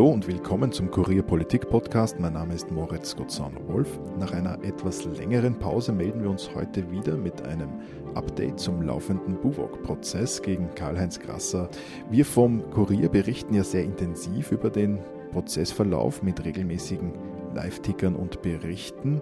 Hallo 0.00 0.12
und 0.12 0.26
willkommen 0.26 0.72
zum 0.72 0.90
Kurier 0.90 1.22
Politik 1.22 1.68
Podcast. 1.68 2.18
Mein 2.18 2.32
Name 2.32 2.54
ist 2.54 2.70
Moritz 2.70 3.14
Gottsauner-Wolf. 3.16 4.00
Nach 4.18 4.32
einer 4.32 4.54
etwas 4.64 5.04
längeren 5.04 5.58
Pause 5.58 5.92
melden 5.92 6.22
wir 6.22 6.30
uns 6.30 6.54
heute 6.54 6.90
wieder 6.90 7.18
mit 7.18 7.42
einem 7.42 7.68
Update 8.14 8.58
zum 8.58 8.80
laufenden 8.80 9.36
Buwok-Prozess 9.36 10.40
gegen 10.40 10.74
Karl-Heinz 10.74 11.20
Grasser. 11.20 11.68
Wir 12.08 12.24
vom 12.24 12.70
Kurier 12.70 13.10
berichten 13.10 13.52
ja 13.52 13.62
sehr 13.62 13.84
intensiv 13.84 14.52
über 14.52 14.70
den 14.70 15.00
Prozessverlauf 15.32 16.22
mit 16.22 16.46
regelmäßigen 16.46 17.12
Live-Tickern 17.54 18.16
und 18.16 18.40
Berichten. 18.40 19.20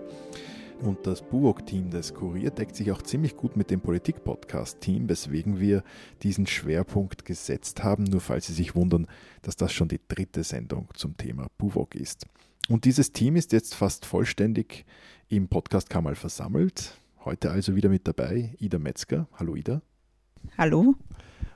Und 0.81 1.07
das 1.09 1.23
Buwok-Team 1.23 1.91
des 1.91 2.15
Kurier 2.15 2.51
deckt 2.51 2.77
sich 2.77 2.93
auch 2.93 3.03
ziemlich 3.03 3.37
gut 3.37 3.57
mit 3.57 3.71
dem 3.71 3.81
Politik-Podcast-Team, 3.81 5.09
weswegen 5.09 5.59
wir 5.59 5.83
diesen 6.23 6.47
Schwerpunkt 6.47 7.25
gesetzt 7.25 7.83
haben, 7.83 8.05
nur 8.05 8.21
falls 8.21 8.47
Sie 8.47 8.53
sich 8.53 8.77
wundern, 8.77 9.09
dass 9.43 9.57
das 9.57 9.73
schon 9.73 9.89
die 9.89 10.01
dritte 10.07 10.45
Sendung 10.45 10.89
zum 10.95 11.17
Thema 11.17 11.49
Buwok 11.59 11.97
ist. 11.97 12.27
Und 12.69 12.85
dieses 12.85 13.11
Team 13.11 13.35
ist 13.35 13.53
jetzt 13.53 13.75
fast 13.75 14.07
vollständig 14.07 14.85
im 15.29 15.49
Podcast 15.49 15.91
Kamal 15.91 16.15
versammelt. 16.15 16.97
Heute 17.25 17.51
also 17.51 17.75
wieder 17.75 17.89
mit 17.89 18.07
dabei 18.07 18.55
Ida 18.59 18.79
Metzger. 18.79 19.27
Hallo 19.35 19.57
Ida. 19.57 19.83
Hallo. 20.57 20.95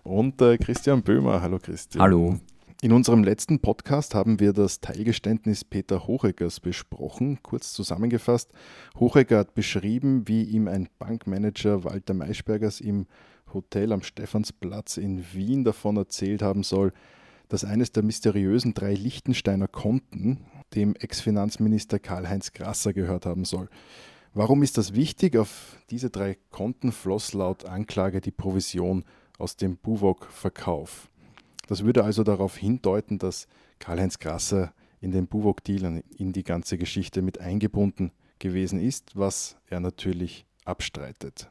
Und 0.02 0.42
äh, 0.42 0.58
Christian 0.58 1.02
Böhmer. 1.02 1.40
Hallo 1.40 1.60
Christian. 1.60 2.02
Hallo. 2.02 2.40
In 2.84 2.90
unserem 2.90 3.22
letzten 3.22 3.60
Podcast 3.60 4.12
haben 4.12 4.40
wir 4.40 4.52
das 4.52 4.80
Teilgeständnis 4.80 5.64
Peter 5.64 6.08
Hocheggers 6.08 6.58
besprochen. 6.58 7.38
Kurz 7.40 7.72
zusammengefasst, 7.74 8.52
Hochegger 8.98 9.38
hat 9.38 9.54
beschrieben, 9.54 10.26
wie 10.26 10.42
ihm 10.42 10.66
ein 10.66 10.88
Bankmanager 10.98 11.84
Walter 11.84 12.12
Maischbergers 12.12 12.80
im 12.80 13.06
Hotel 13.54 13.92
am 13.92 14.02
Stephansplatz 14.02 14.96
in 14.96 15.24
Wien 15.32 15.62
davon 15.62 15.96
erzählt 15.96 16.42
haben 16.42 16.64
soll, 16.64 16.92
dass 17.48 17.64
eines 17.64 17.92
der 17.92 18.02
mysteriösen 18.02 18.74
drei 18.74 18.94
Liechtensteiner 18.94 19.68
Konten 19.68 20.40
dem 20.74 20.96
Ex-Finanzminister 20.96 22.00
Karl-Heinz 22.00 22.52
Grasser 22.52 22.92
gehört 22.92 23.26
haben 23.26 23.44
soll. 23.44 23.68
Warum 24.34 24.64
ist 24.64 24.76
das 24.76 24.92
wichtig? 24.92 25.36
Auf 25.36 25.78
diese 25.90 26.10
drei 26.10 26.36
Konten 26.50 26.90
floss 26.90 27.32
laut 27.32 27.64
Anklage 27.64 28.20
die 28.20 28.32
Provision 28.32 29.04
aus 29.38 29.54
dem 29.54 29.76
Buwok-Verkauf. 29.76 31.11
Das 31.66 31.84
würde 31.84 32.04
also 32.04 32.24
darauf 32.24 32.56
hindeuten, 32.56 33.18
dass 33.18 33.46
Karl-Heinz 33.78 34.18
Grasser 34.18 34.72
in 35.00 35.10
den 35.10 35.26
Buwok-Deal 35.26 36.02
in 36.16 36.32
die 36.32 36.44
ganze 36.44 36.78
Geschichte 36.78 37.22
mit 37.22 37.40
eingebunden 37.40 38.12
gewesen 38.38 38.80
ist, 38.80 39.16
was 39.16 39.56
er 39.68 39.80
natürlich 39.80 40.44
abstreitet. 40.64 41.50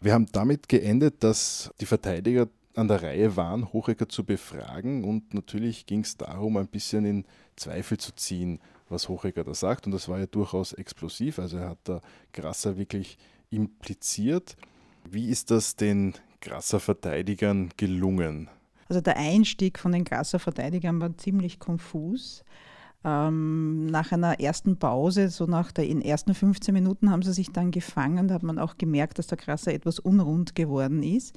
Wir 0.00 0.14
haben 0.14 0.26
damit 0.32 0.68
geendet, 0.68 1.22
dass 1.22 1.70
die 1.80 1.86
Verteidiger 1.86 2.48
an 2.74 2.88
der 2.88 3.02
Reihe 3.02 3.36
waren, 3.36 3.72
Hochecker 3.72 4.08
zu 4.08 4.24
befragen 4.24 5.04
und 5.04 5.34
natürlich 5.34 5.86
ging 5.86 6.00
es 6.00 6.16
darum, 6.16 6.56
ein 6.56 6.68
bisschen 6.68 7.04
in 7.04 7.24
Zweifel 7.56 7.98
zu 7.98 8.12
ziehen, 8.12 8.60
was 8.88 9.08
Hochecker 9.08 9.44
da 9.44 9.54
sagt 9.54 9.86
und 9.86 9.92
das 9.92 10.08
war 10.08 10.18
ja 10.18 10.26
durchaus 10.26 10.72
explosiv, 10.72 11.38
also 11.38 11.58
er 11.58 11.70
hat 11.70 11.78
da 11.84 12.00
Grasser 12.32 12.76
wirklich 12.78 13.18
impliziert. 13.50 14.56
Wie 15.04 15.28
ist 15.28 15.50
das 15.50 15.76
den 15.76 16.14
Grasser 16.40 16.80
Verteidigern 16.80 17.70
gelungen? 17.76 18.48
Also 18.92 19.00
der 19.00 19.16
Einstieg 19.16 19.78
von 19.78 19.92
den 19.92 20.04
Grasser 20.04 20.38
Verteidigern 20.38 21.00
war 21.00 21.16
ziemlich 21.16 21.58
konfus. 21.58 22.44
Ähm, 23.04 23.86
nach 23.86 24.12
einer 24.12 24.38
ersten 24.38 24.78
Pause, 24.78 25.30
so 25.30 25.46
nach 25.46 25.72
den 25.72 26.02
ersten 26.02 26.34
15 26.34 26.74
Minuten, 26.74 27.10
haben 27.10 27.22
sie 27.22 27.32
sich 27.32 27.50
dann 27.52 27.70
gefangen. 27.70 28.28
Da 28.28 28.34
hat 28.34 28.42
man 28.42 28.58
auch 28.58 28.76
gemerkt, 28.76 29.18
dass 29.18 29.28
der 29.28 29.38
Grasser 29.38 29.72
etwas 29.72 29.98
unrund 29.98 30.54
geworden 30.54 31.02
ist. 31.02 31.34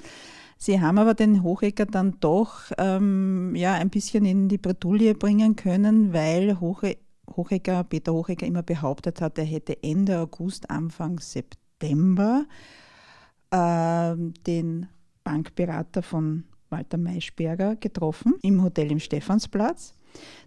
Sie 0.58 0.82
haben 0.82 0.98
aber 0.98 1.14
den 1.14 1.44
Hochecker 1.44 1.86
dann 1.86 2.18
doch 2.20 2.74
ähm, 2.78 3.56
ja, 3.56 3.76
ein 3.76 3.90
bisschen 3.90 4.26
in 4.26 4.50
die 4.50 4.58
Bredouille 4.58 5.16
bringen 5.16 5.56
können, 5.56 6.12
weil 6.12 6.60
Hoche, 6.60 6.98
Hochecker, 7.38 7.86
Peter 7.86 8.12
Hochecker 8.12 8.46
immer 8.46 8.64
behauptet 8.64 9.22
hat, 9.22 9.38
er 9.38 9.46
hätte 9.46 9.82
Ende 9.82 10.20
August, 10.20 10.70
Anfang 10.70 11.20
September 11.20 12.48
äh, 13.52 14.14
den 14.46 14.90
Bankberater 15.24 16.04
von 16.04 16.44
Walter 16.70 16.98
Maischberger 16.98 17.76
getroffen 17.76 18.36
im 18.42 18.64
Hotel 18.64 18.92
im 18.92 19.00
Stephansplatz. 19.00 19.94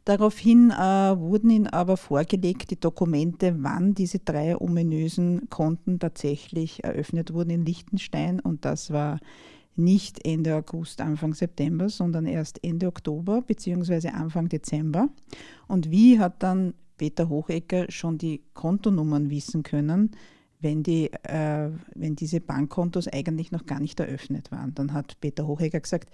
Daraufhin 0.05 0.71
äh, 0.71 0.75
wurden 0.75 1.51
ihnen 1.51 1.67
aber 1.67 1.97
vorgelegt 1.97 2.71
die 2.71 2.81
Dokumente, 2.81 3.57
wann 3.59 3.95
diese 3.95 4.19
drei 4.19 4.57
ominösen 4.57 5.49
Konten 5.51 5.99
tatsächlich 5.99 6.85
eröffnet 6.85 7.33
wurden 7.35 7.51
in 7.51 7.65
Liechtenstein. 7.65 8.41
Und 8.41 8.65
das 8.65 8.91
war 8.91 9.19
nicht 9.77 10.25
Ende 10.27 10.57
August, 10.57 11.01
Anfang 11.01 11.35
September, 11.35 11.89
sondern 11.89 12.27
erst 12.27 12.65
Ende 12.65 12.89
Oktober 12.89 13.43
bzw. 13.43 14.09
Anfang 14.09 14.49
Dezember. 14.49 15.09
Und 15.67 15.91
wie 15.91 16.19
hat 16.19 16.43
dann 16.43 16.75
Peter 16.97 17.29
Hochecker 17.29 17.87
schon 17.91 18.19
die 18.19 18.43
Kontonummern 18.55 19.31
wissen 19.31 19.63
können, 19.63 20.11
wenn, 20.61 20.83
die, 20.83 21.13
äh, 21.25 21.71
wenn 21.95 22.17
diese 22.17 22.41
Bankkontos 22.41 23.09
eigentlich 23.09 23.53
noch 23.53 23.67
gar 23.67 23.81
nicht 23.81 24.01
eröffnet 24.01 24.51
waren. 24.51 24.75
Dann 24.75 24.93
hat 24.93 25.21
Peter 25.21 25.47
Hochegger 25.47 25.81
gesagt, 25.81 26.11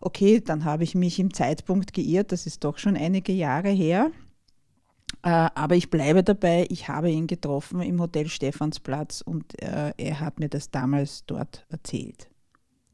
okay, 0.00 0.40
dann 0.40 0.64
habe 0.64 0.84
ich 0.84 0.94
mich 0.94 1.18
im 1.18 1.34
Zeitpunkt 1.34 1.92
geirrt, 1.92 2.32
das 2.32 2.46
ist 2.46 2.64
doch 2.64 2.78
schon 2.78 2.96
einige 2.96 3.32
Jahre 3.32 3.68
her. 3.68 4.10
Äh, 5.22 5.28
aber 5.54 5.74
ich 5.74 5.90
bleibe 5.90 6.22
dabei, 6.22 6.66
ich 6.70 6.88
habe 6.88 7.10
ihn 7.10 7.26
getroffen 7.26 7.82
im 7.82 8.00
Hotel 8.00 8.28
Stephansplatz 8.28 9.20
und 9.20 9.60
äh, 9.62 9.92
er 9.96 10.20
hat 10.20 10.40
mir 10.40 10.48
das 10.48 10.70
damals 10.70 11.24
dort 11.26 11.66
erzählt. 11.68 12.28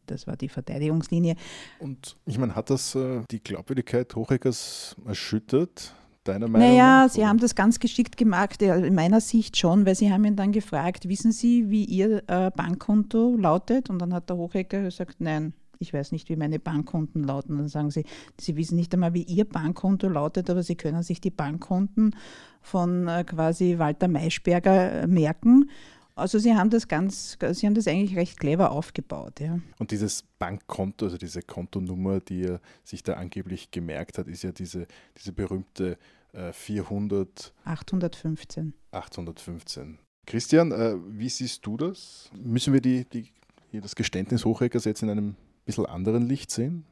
Das 0.06 0.26
war 0.26 0.36
die 0.36 0.48
Verteidigungslinie. 0.48 1.36
Und 1.78 2.16
ich 2.26 2.38
meine, 2.38 2.54
hat 2.54 2.70
das 2.70 2.94
äh, 2.94 3.22
die 3.30 3.42
Glaubwürdigkeit 3.42 4.14
Hocheggers 4.14 4.96
erschüttert? 5.04 5.94
Deiner 6.28 6.48
Meinung 6.48 6.68
naja, 6.68 7.04
nach? 7.04 7.10
Sie 7.10 7.26
haben 7.26 7.38
das 7.38 7.54
ganz 7.54 7.78
geschickt 7.80 8.16
gemacht, 8.16 8.60
in 8.62 8.94
meiner 8.94 9.20
Sicht 9.20 9.56
schon, 9.56 9.86
weil 9.86 9.94
Sie 9.94 10.12
haben 10.12 10.24
ihn 10.24 10.36
dann 10.36 10.52
gefragt, 10.52 11.08
wissen 11.08 11.32
Sie, 11.32 11.70
wie 11.70 11.84
Ihr 11.84 12.22
äh, 12.26 12.50
Bankkonto 12.50 13.36
lautet? 13.36 13.90
Und 13.90 14.00
dann 14.00 14.12
hat 14.12 14.28
der 14.28 14.36
Hochhecker 14.36 14.82
gesagt, 14.82 15.16
nein, 15.20 15.52
ich 15.78 15.92
weiß 15.92 16.12
nicht, 16.12 16.28
wie 16.28 16.36
meine 16.36 16.58
Bankkonten 16.58 17.24
lauten. 17.24 17.58
Dann 17.58 17.68
sagen 17.68 17.90
sie, 17.90 18.04
sie 18.40 18.56
wissen 18.56 18.76
nicht 18.76 18.92
einmal, 18.94 19.14
wie 19.14 19.22
ihr 19.22 19.44
Bankkonto 19.44 20.08
lautet, 20.08 20.50
aber 20.50 20.62
sie 20.62 20.76
können 20.76 21.02
sich 21.02 21.20
die 21.20 21.30
Bankkonten 21.30 22.16
von 22.62 23.08
äh, 23.08 23.24
quasi 23.24 23.78
Walter 23.78 24.08
Maischberger 24.08 25.02
äh, 25.02 25.06
merken. 25.06 25.70
Also 26.14 26.38
sie 26.38 26.54
haben 26.54 26.70
das 26.70 26.88
ganz, 26.88 27.36
sie 27.52 27.66
haben 27.66 27.74
das 27.74 27.86
eigentlich 27.86 28.16
recht 28.16 28.40
clever 28.40 28.70
aufgebaut, 28.70 29.38
ja. 29.38 29.58
Und 29.78 29.90
dieses 29.90 30.22
Bankkonto, 30.38 31.04
also 31.04 31.18
diese 31.18 31.42
Kontonummer, 31.42 32.20
die 32.20 32.44
er 32.44 32.60
sich 32.84 33.02
da 33.02 33.14
angeblich 33.14 33.70
gemerkt 33.70 34.16
hat, 34.16 34.26
ist 34.26 34.42
ja 34.42 34.50
diese, 34.50 34.86
diese 35.18 35.32
berühmte 35.32 35.98
äh, 36.36 36.52
400 36.52 37.52
815. 37.64 38.74
815. 38.92 39.98
Christian, 40.26 40.72
äh, 40.72 40.96
wie 41.08 41.28
siehst 41.28 41.64
du 41.64 41.76
das? 41.76 42.30
Müssen 42.34 42.72
wir 42.72 42.80
die, 42.80 43.04
die, 43.04 43.32
das 43.80 43.94
Geständnis 43.94 44.44
Hochreckers 44.44 44.84
jetzt 44.84 45.02
in 45.02 45.10
einem 45.10 45.36
bisschen 45.64 45.86
anderen 45.86 46.26
Licht 46.26 46.50
sehen? 46.50 46.84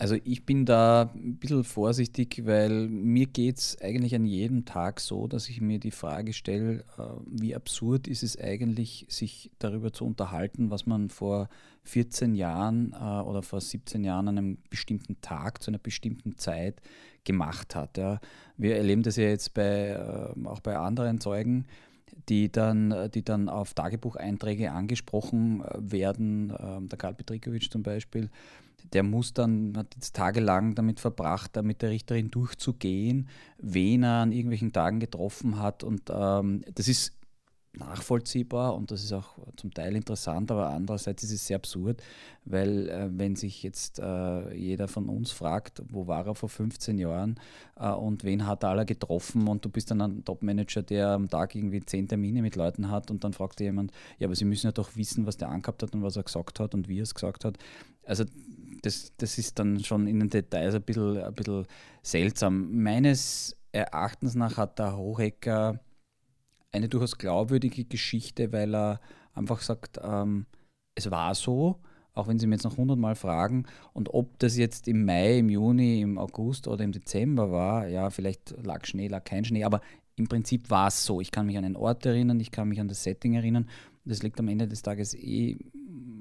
Also 0.00 0.16
ich 0.22 0.46
bin 0.46 0.64
da 0.64 1.10
ein 1.12 1.38
bisschen 1.38 1.64
vorsichtig, 1.64 2.42
weil 2.44 2.88
mir 2.88 3.26
geht 3.26 3.58
es 3.58 3.80
eigentlich 3.80 4.14
an 4.14 4.26
jedem 4.26 4.64
Tag 4.64 5.00
so, 5.00 5.26
dass 5.26 5.48
ich 5.48 5.60
mir 5.60 5.80
die 5.80 5.90
Frage 5.90 6.32
stelle, 6.32 6.84
äh, 6.96 7.02
wie 7.26 7.56
absurd 7.56 8.06
ist 8.06 8.22
es 8.22 8.38
eigentlich, 8.38 9.06
sich 9.08 9.50
darüber 9.58 9.92
zu 9.92 10.04
unterhalten, 10.04 10.70
was 10.70 10.86
man 10.86 11.08
vor 11.08 11.48
14 11.82 12.36
Jahren 12.36 12.92
äh, 12.92 13.22
oder 13.22 13.42
vor 13.42 13.60
17 13.60 14.04
Jahren 14.04 14.28
an 14.28 14.38
einem 14.38 14.58
bestimmten 14.70 15.20
Tag 15.20 15.64
zu 15.64 15.72
einer 15.72 15.78
bestimmten 15.78 16.38
Zeit 16.38 16.80
gemacht 17.28 17.76
hat. 17.76 17.96
Wir 18.56 18.76
erleben 18.76 19.04
das 19.04 19.14
ja 19.16 19.24
jetzt 19.24 19.54
bei, 19.54 19.90
äh, 19.90 20.46
auch 20.46 20.60
bei 20.60 20.76
anderen 20.76 21.20
Zeugen 21.20 21.66
die 22.28 22.50
dann, 22.50 23.10
die 23.14 23.24
dann 23.24 23.48
auf 23.48 23.74
Tagebucheinträge 23.74 24.72
angesprochen 24.72 25.62
werden, 25.78 26.52
ähm, 26.58 26.88
der 26.88 26.98
Karl 26.98 27.14
Petrikowitsch 27.14 27.70
zum 27.70 27.82
Beispiel, 27.82 28.28
der 28.92 29.02
muss 29.02 29.34
dann, 29.34 29.76
hat 29.76 29.94
jetzt 29.94 30.14
tagelang 30.16 30.74
damit 30.74 31.00
verbracht, 31.00 31.56
da 31.56 31.62
mit 31.62 31.82
der 31.82 31.90
Richterin 31.90 32.30
durchzugehen, 32.30 33.28
wen 33.58 34.02
er 34.02 34.22
an 34.22 34.32
irgendwelchen 34.32 34.72
Tagen 34.72 35.00
getroffen 35.00 35.58
hat. 35.58 35.84
Und 35.84 36.02
ähm, 36.10 36.62
das 36.74 36.88
ist 36.88 37.17
nachvollziehbar 37.74 38.74
und 38.74 38.90
das 38.90 39.04
ist 39.04 39.12
auch 39.12 39.38
zum 39.56 39.72
Teil 39.72 39.94
interessant, 39.94 40.50
aber 40.50 40.70
andererseits 40.70 41.22
ist 41.22 41.32
es 41.32 41.46
sehr 41.46 41.56
absurd, 41.56 42.02
weil 42.44 42.88
äh, 42.88 43.08
wenn 43.10 43.36
sich 43.36 43.62
jetzt 43.62 43.98
äh, 43.98 44.54
jeder 44.54 44.88
von 44.88 45.08
uns 45.08 45.30
fragt, 45.30 45.82
wo 45.88 46.06
war 46.06 46.26
er 46.26 46.34
vor 46.34 46.48
15 46.48 46.98
Jahren 46.98 47.38
äh, 47.76 47.90
und 47.90 48.24
wen 48.24 48.46
hat 48.46 48.64
er 48.64 48.70
alle 48.70 48.86
getroffen 48.86 49.48
und 49.48 49.64
du 49.64 49.68
bist 49.68 49.90
dann 49.90 50.00
ein 50.00 50.24
Topmanager, 50.24 50.82
der 50.82 51.10
am 51.10 51.28
Tag 51.28 51.54
irgendwie 51.54 51.80
zehn 51.80 52.08
Termine 52.08 52.42
mit 52.42 52.56
Leuten 52.56 52.90
hat 52.90 53.10
und 53.10 53.24
dann 53.24 53.32
fragt 53.32 53.60
dir 53.60 53.64
jemand, 53.64 53.92
ja, 54.18 54.26
aber 54.26 54.34
sie 54.34 54.44
müssen 54.44 54.66
ja 54.66 54.72
doch 54.72 54.96
wissen, 54.96 55.26
was 55.26 55.36
der 55.36 55.48
angehabt 55.48 55.82
hat 55.82 55.94
und 55.94 56.02
was 56.02 56.16
er 56.16 56.22
gesagt 56.22 56.60
hat 56.60 56.74
und 56.74 56.88
wie 56.88 56.98
er 56.98 57.04
es 57.04 57.14
gesagt 57.14 57.44
hat. 57.44 57.58
Also 58.04 58.24
das, 58.82 59.12
das 59.16 59.38
ist 59.38 59.58
dann 59.58 59.84
schon 59.84 60.06
in 60.06 60.20
den 60.20 60.30
Details 60.30 60.74
ein 60.74 60.82
bisschen, 60.82 61.18
ein 61.18 61.34
bisschen 61.34 61.66
seltsam. 62.02 62.82
Meines 62.82 63.56
Erachtens 63.72 64.34
nach 64.34 64.56
hat 64.56 64.78
der 64.78 64.96
Hohecker 64.96 65.80
eine 66.72 66.88
durchaus 66.88 67.18
glaubwürdige 67.18 67.84
Geschichte, 67.84 68.52
weil 68.52 68.74
er 68.74 69.00
einfach 69.34 69.60
sagt, 69.60 69.98
ähm, 70.02 70.46
es 70.94 71.10
war 71.10 71.34
so, 71.34 71.80
auch 72.14 72.26
wenn 72.26 72.38
Sie 72.38 72.46
mir 72.46 72.56
jetzt 72.56 72.64
noch 72.64 72.76
hundertmal 72.76 73.14
fragen. 73.14 73.64
Und 73.92 74.12
ob 74.12 74.38
das 74.38 74.56
jetzt 74.56 74.88
im 74.88 75.04
Mai, 75.04 75.38
im 75.38 75.48
Juni, 75.48 76.00
im 76.00 76.18
August 76.18 76.66
oder 76.66 76.84
im 76.84 76.92
Dezember 76.92 77.50
war, 77.52 77.86
ja, 77.88 78.10
vielleicht 78.10 78.54
lag 78.64 78.84
Schnee, 78.84 79.08
lag 79.08 79.24
kein 79.24 79.44
Schnee, 79.44 79.64
aber 79.64 79.80
im 80.16 80.26
Prinzip 80.26 80.68
war 80.68 80.88
es 80.88 81.04
so. 81.04 81.20
Ich 81.20 81.30
kann 81.30 81.46
mich 81.46 81.56
an 81.56 81.62
den 81.62 81.76
Ort 81.76 82.04
erinnern, 82.04 82.40
ich 82.40 82.50
kann 82.50 82.68
mich 82.68 82.80
an 82.80 82.88
das 82.88 83.04
Setting 83.04 83.34
erinnern. 83.34 83.68
Das 84.04 84.22
liegt 84.22 84.40
am 84.40 84.48
Ende 84.48 84.66
des 84.66 84.82
Tages 84.82 85.14
eh 85.14 85.56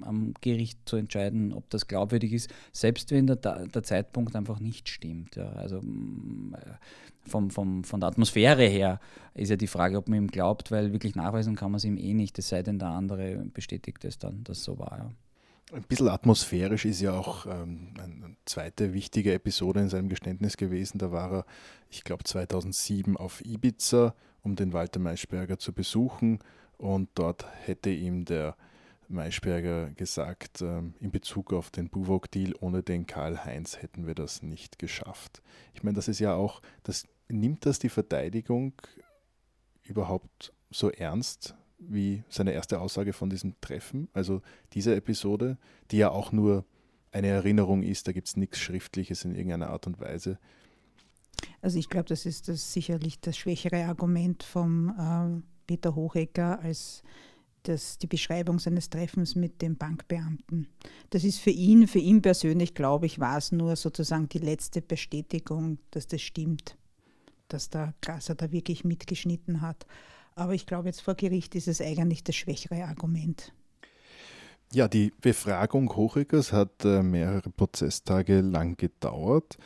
am 0.07 0.33
Gericht 0.42 0.80
zu 0.86 0.95
entscheiden, 0.95 1.54
ob 1.54 1.69
das 1.69 1.88
glaubwürdig 1.88 2.33
ist, 2.33 2.50
selbst 2.71 3.12
wenn 3.12 3.27
der, 3.27 3.36
der 3.36 3.83
Zeitpunkt 3.83 4.36
einfach 4.36 4.59
nicht 4.59 4.89
stimmt. 4.89 5.36
Ja. 5.36 5.50
Also 5.51 5.81
mm, 5.81 6.56
äh, 6.56 7.30
vom, 7.30 7.50
vom, 7.50 7.83
von 7.83 8.00
der 8.00 8.09
Atmosphäre 8.09 8.65
her 8.65 9.00
ist 9.33 9.50
ja 9.50 9.56
die 9.56 9.68
Frage, 9.68 9.98
ob 9.98 10.07
man 10.07 10.19
ihm 10.19 10.27
glaubt, 10.27 10.71
weil 10.71 10.94
wirklich 10.94 11.15
nachweisen 11.15 11.56
kann 11.56 11.71
man 11.71 11.77
es 11.77 11.83
ihm 11.83 11.98
eh 11.98 12.13
nicht, 12.13 12.39
es 12.39 12.50
sei 12.50 12.63
denn, 12.63 12.80
der 12.80 12.89
andere 12.89 13.45
bestätigt 13.54 14.04
es 14.06 14.18
dann, 14.18 14.44
dass 14.44 14.63
so 14.63 14.80
war. 14.80 14.98
Ja. 14.98 15.12
Ein 15.74 15.83
bisschen 15.83 16.07
atmosphärisch 16.07 16.86
ist 16.86 17.01
ja 17.01 17.12
auch 17.12 17.45
ähm, 17.45 17.89
eine 18.01 18.38
zweite 18.45 18.94
wichtige 18.94 19.33
Episode 19.33 19.81
in 19.81 19.89
seinem 19.89 20.07
Geständnis 20.07 20.56
gewesen. 20.56 20.98
Da 20.98 21.12
war 21.12 21.31
er, 21.31 21.45
ich 21.89 22.06
glaube, 22.06 22.24
2007 22.24 23.18
auf 23.18 23.44
Ibiza, 23.44 24.15
um 24.44 24.56
den 24.56 24.71
Walter 24.71 25.01
Maischberger 25.01 25.59
zu 25.59 25.74
besuchen. 25.74 26.39
Und 26.77 27.09
dort 27.15 27.45
hätte 27.65 27.89
ihm 27.89 28.24
der 28.24 28.56
Maischberger 29.09 29.92
gesagt, 29.92 30.62
ähm, 30.62 30.94
in 31.00 31.12
Bezug 31.12 31.54
auf 31.54 31.71
den 31.71 31.89
Buwok-Deal, 31.89 32.54
ohne 32.59 32.83
den 32.83 33.07
Karl-Heinz 33.07 33.81
hätten 33.81 34.07
wir 34.07 34.15
das 34.15 34.44
nicht 34.44 34.80
geschafft. 34.80 35.42
Ich 35.74 35.83
meine, 35.83 35.95
das 35.95 36.07
ist 36.07 36.19
ja 36.19 36.33
auch, 36.33 36.62
das, 36.83 37.06
nimmt 37.30 37.65
das 37.65 37.80
die 37.80 37.89
Verteidigung 37.89 38.74
überhaupt 39.83 40.54
so 40.69 40.92
ernst 40.92 41.56
wie 41.80 42.24
seine 42.30 42.54
erste 42.54 42.80
Aussage 42.80 43.13
von 43.13 43.30
diesem 43.30 43.59
Treffen? 43.62 44.09
Also 44.13 44.42
diese 44.74 44.95
Episode, 44.95 45.57
die 45.92 45.98
ja 45.98 46.09
auch 46.09 46.31
nur 46.31 46.65
eine 47.12 47.27
Erinnerung 47.27 47.83
ist, 47.83 48.07
da 48.07 48.12
gibt 48.12 48.27
es 48.27 48.36
nichts 48.36 48.59
Schriftliches 48.59 49.25
in 49.25 49.36
irgendeiner 49.36 49.69
Art 49.69 49.88
und 49.88 50.00
Weise. 50.00 50.39
Also 51.62 51.77
ich 51.77 51.89
glaube, 51.89 52.09
das 52.09 52.25
ist 52.25 52.48
das 52.48 52.74
sicherlich 52.74 53.19
das 53.19 53.38
schwächere 53.38 53.86
Argument 53.86 54.44
vom 54.44 54.89
äh, 54.89 55.42
Peter 55.68 55.95
Hochecker 55.95 56.59
als 56.62 57.04
das, 57.68 57.98
die 57.98 58.08
Beschreibung 58.08 58.60
seines 58.60 58.90
Treffens 58.90 59.36
mit 59.36 59.62
dem 59.62 59.75
Bankbeamten. 59.78 60.68
Das 61.10 61.24
ist 61.24 61.40
für 61.40 61.50
ihn, 61.50 61.88
für 61.88 62.00
ihn 62.00 62.22
persönlich, 62.22 62.74
glaube 62.74 63.06
ich, 63.06 63.19
war 63.19 63.38
es 63.38 63.52
nur 63.52 63.75
sozusagen 63.75 64.30
die 64.30 64.40
letzte 64.40 64.81
Bestätigung, 64.81 65.80
dass 65.92 66.08
das 66.08 66.22
stimmt, 66.22 66.78
dass 67.48 67.69
der 67.69 67.94
Gasser 68.02 68.36
da 68.36 68.52
wirklich 68.52 68.84
mitgeschnitten 68.84 69.62
hat. 69.62 69.86
Aber 70.36 70.54
ich 70.54 70.66
glaube, 70.66 70.88
jetzt 70.88 71.02
vor 71.02 71.16
Gericht 71.16 71.56
ist 71.56 71.68
es 71.68 71.81
eigentlich 71.81 72.24
das 72.24 72.36
schwächere 72.36 72.86
Argument. 72.86 73.54
Ja, 74.74 74.88
die 74.88 75.14
Befragung 75.22 75.96
Hochegers 75.96 76.52
hat 76.52 76.84
äh, 76.84 77.02
mehrere 77.02 77.50
Prozesstage 77.50 78.42
lang 78.42 78.75
gedauert 78.75 79.58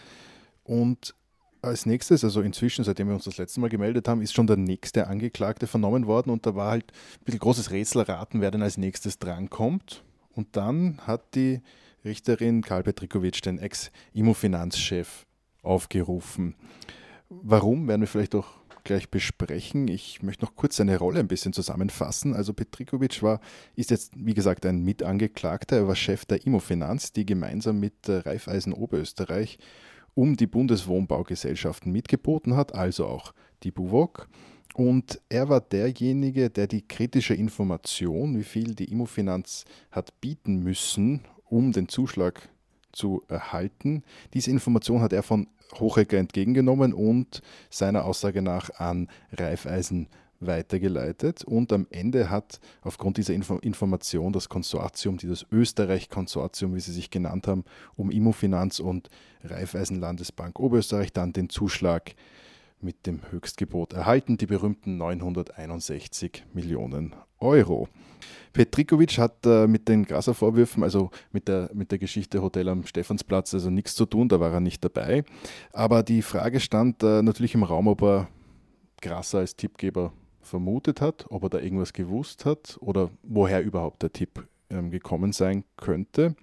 und 0.64 1.16
als 1.62 1.86
nächstes, 1.86 2.24
also 2.24 2.42
inzwischen, 2.42 2.84
seitdem 2.84 3.08
wir 3.08 3.16
uns 3.16 3.26
das 3.26 3.38
letzte 3.38 3.60
Mal 3.60 3.70
gemeldet 3.70 4.08
haben, 4.08 4.22
ist 4.22 4.34
schon 4.34 4.48
der 4.48 4.58
nächste 4.58 5.08
Angeklagte 5.08 5.68
vernommen 5.68 6.08
worden 6.08 6.32
und 6.32 6.46
da 6.46 6.56
war 6.56 6.72
halt 6.72 6.92
ein 6.92 7.26
bisschen 7.26 7.40
großes 7.40 7.72
Rätselraten, 7.72 8.42
wer 8.42 8.52
denn 8.52 8.64
als 8.64 8.78
nächstes 8.78 9.20
drankommt. 9.20 10.04
Und 10.34 10.56
dann 10.56 11.00
hat 11.06 11.36
die 11.36 11.62
Richterin 12.04 12.62
Karl 12.62 12.84
Petrikovic 12.84 13.42
den 13.42 13.60
Ex-Immofinanzchef 13.60 15.26
aufgerufen. 15.62 16.56
Warum, 17.30 17.88
werden 17.88 18.02
wir 18.02 18.08
vielleicht 18.08 18.36
auch 18.36 18.48
gleich 18.84 19.10
besprechen. 19.10 19.88
Ich 19.88 20.24
möchte 20.24 20.44
noch 20.44 20.56
kurz 20.56 20.78
seine 20.78 20.98
Rolle 20.98 21.20
ein 21.20 21.28
bisschen 21.28 21.54
zusammenfassen. 21.54 22.34
Also 22.34 22.54
Petrikovic 22.54 23.22
war, 23.22 23.40
ist 23.76 23.92
jetzt, 23.92 24.14
wie 24.16 24.34
gesagt, 24.34 24.66
ein 24.66 24.84
Mitangeklagter. 24.84 25.78
Er 25.78 25.88
war 25.88 25.96
Chef 25.96 26.26
der 26.26 26.46
Immofinanz, 26.46 27.12
die 27.12 27.26
gemeinsam 27.26 27.80
mit 27.80 27.94
Raiffeisen 28.08 28.74
Oberösterreich 28.74 29.60
um 30.14 30.36
die 30.36 30.48
Bundeswohnbaugesellschaften 30.48 31.92
mitgeboten 31.92 32.56
hat, 32.56 32.76
also 32.76 33.08
auch 33.08 33.34
die 33.64 33.72
BUWOG. 33.72 34.28
Und 34.74 35.20
er 35.30 35.50
war 35.50 35.62
derjenige, 35.62 36.50
der 36.50 36.68
die 36.68 36.88
kritische 36.88 37.34
Information, 37.34 38.38
wie 38.38 38.44
viel 38.44 38.74
die 38.74 38.92
Immofinanz 38.92 39.66
hat 39.92 40.20
bieten 40.22 40.64
müssen, 40.64 41.22
um 41.50 41.72
den 41.72 41.90
Zuschlag 41.90 42.50
zu 42.94 43.24
erhalten. 43.28 44.04
Diese 44.34 44.52
Information 44.52 45.02
hat 45.02 45.14
er 45.14 45.24
von 45.24 45.48
Hochecker 45.80 46.18
entgegengenommen 46.18 46.94
und 46.94 47.42
seiner 47.70 48.06
Aussage 48.06 48.42
nach 48.42 48.70
an 48.72 49.08
Raiffeisen 49.34 50.08
weitergeleitet. 50.42 51.44
Und 51.44 51.72
am 51.72 51.88
Ende 51.90 52.30
hat 52.30 52.60
aufgrund 52.82 53.18
dieser 53.18 53.34
Info 53.34 53.58
Information 53.58 54.34
das 54.34 54.50
Konsortium, 54.50 55.18
dieses 55.18 55.46
Österreich-Konsortium, 55.52 56.76
wie 56.76 56.80
sie 56.80 56.94
sich 56.94 57.10
genannt 57.10 57.48
haben, 57.48 57.64
um 57.96 58.12
Immofinanz 58.12 58.80
und 58.80 59.10
Raiffeisen 59.44 60.00
Landesbank 60.00 60.60
Oberösterreich 60.60 61.14
dann 61.14 61.34
den 61.34 61.50
Zuschlag 61.50 62.16
mit 62.82 63.06
dem 63.06 63.22
Höchstgebot 63.32 63.94
erhalten, 63.94 64.38
die 64.38 64.48
berühmten 64.48 64.98
961 64.98 66.44
Millionen 66.54 67.16
Euro. 67.40 67.88
Petrikovic 68.54 69.18
hat 69.18 69.46
äh, 69.46 69.68
mit 69.68 69.88
den 69.88 70.06
Grasser-Vorwürfen, 70.06 70.84
also 70.84 71.10
mit 71.32 71.48
der, 71.48 71.70
mit 71.74 71.92
der 71.92 72.00
Geschichte 72.00 72.42
Hotel 72.42 72.70
am 72.70 72.86
Stephansplatz, 72.86 73.54
also 73.54 73.70
nichts 73.70 73.96
zu 73.96 74.06
tun, 74.06 74.30
da 74.30 74.40
war 74.40 74.52
er 74.52 74.60
nicht 74.60 74.84
dabei. 74.84 75.24
Aber 75.74 76.04
die 76.04 76.22
Frage 76.22 76.60
stand 76.60 77.02
äh, 77.04 77.22
natürlich 77.22 77.56
im 77.56 77.64
Raum, 77.64 77.88
ob 77.88 78.02
er 78.02 78.28
Grasser 79.02 79.40
als 79.40 79.56
Tippgeber 79.56 80.14
vermutet 80.42 81.02
hat, 81.02 81.26
ob 81.30 81.44
er 81.44 81.50
da 81.50 81.60
irgendwas 81.60 81.94
gewusst 81.94 82.46
hat 82.46 82.78
oder 82.82 83.10
woher 83.24 83.64
überhaupt 83.64 84.04
der 84.04 84.14
Tipp 84.14 84.48
ähm, 84.70 84.92
gekommen 84.92 85.32
sein 85.34 85.64
könnte. 85.78 86.36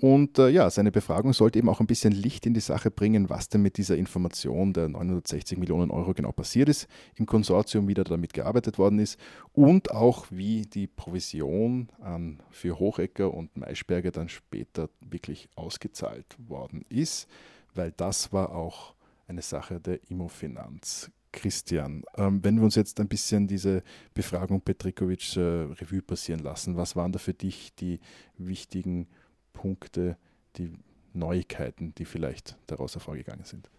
Und 0.00 0.38
äh, 0.38 0.48
ja, 0.48 0.70
seine 0.70 0.90
Befragung 0.90 1.34
sollte 1.34 1.58
eben 1.58 1.68
auch 1.68 1.80
ein 1.80 1.86
bisschen 1.86 2.12
Licht 2.12 2.46
in 2.46 2.54
die 2.54 2.60
Sache 2.60 2.90
bringen, 2.90 3.28
was 3.28 3.50
denn 3.50 3.60
mit 3.60 3.76
dieser 3.76 3.98
Information 3.98 4.72
der 4.72 4.88
960 4.88 5.58
Millionen 5.58 5.90
Euro 5.90 6.14
genau 6.14 6.32
passiert 6.32 6.70
ist 6.70 6.88
im 7.16 7.26
Konsortium, 7.26 7.86
wie 7.86 7.92
da 7.92 8.02
damit 8.02 8.32
gearbeitet 8.32 8.78
worden 8.78 8.98
ist 8.98 9.20
und 9.52 9.90
auch 9.90 10.24
wie 10.30 10.62
die 10.62 10.86
Provision 10.86 11.90
an, 12.00 12.42
für 12.50 12.78
Hochecker 12.78 13.34
und 13.34 13.54
Maischberger 13.58 14.10
dann 14.10 14.30
später 14.30 14.88
wirklich 15.02 15.50
ausgezahlt 15.54 16.34
worden 16.48 16.82
ist, 16.88 17.28
weil 17.74 17.92
das 17.94 18.32
war 18.32 18.54
auch 18.54 18.94
eine 19.26 19.42
Sache 19.42 19.80
der 19.80 20.00
Immofinanz. 20.08 21.10
Christian, 21.32 22.02
ähm, 22.16 22.42
wenn 22.42 22.56
wir 22.56 22.64
uns 22.64 22.74
jetzt 22.74 22.98
ein 23.00 23.08
bisschen 23.08 23.46
diese 23.46 23.82
Befragung 24.14 24.60
Petrikovic 24.60 25.36
äh, 25.36 25.40
Revue 25.40 26.02
passieren 26.02 26.40
lassen, 26.40 26.76
was 26.76 26.96
waren 26.96 27.12
da 27.12 27.18
für 27.18 27.34
dich 27.34 27.74
die 27.76 28.00
wichtigen 28.36 29.06
Punkte, 29.52 30.16
die 30.56 30.72
Neuigkeiten, 31.12 31.94
die 31.96 32.04
vielleicht 32.04 32.56
daraus 32.66 32.94
hervorgegangen 32.94 33.44
sind? 33.44 33.70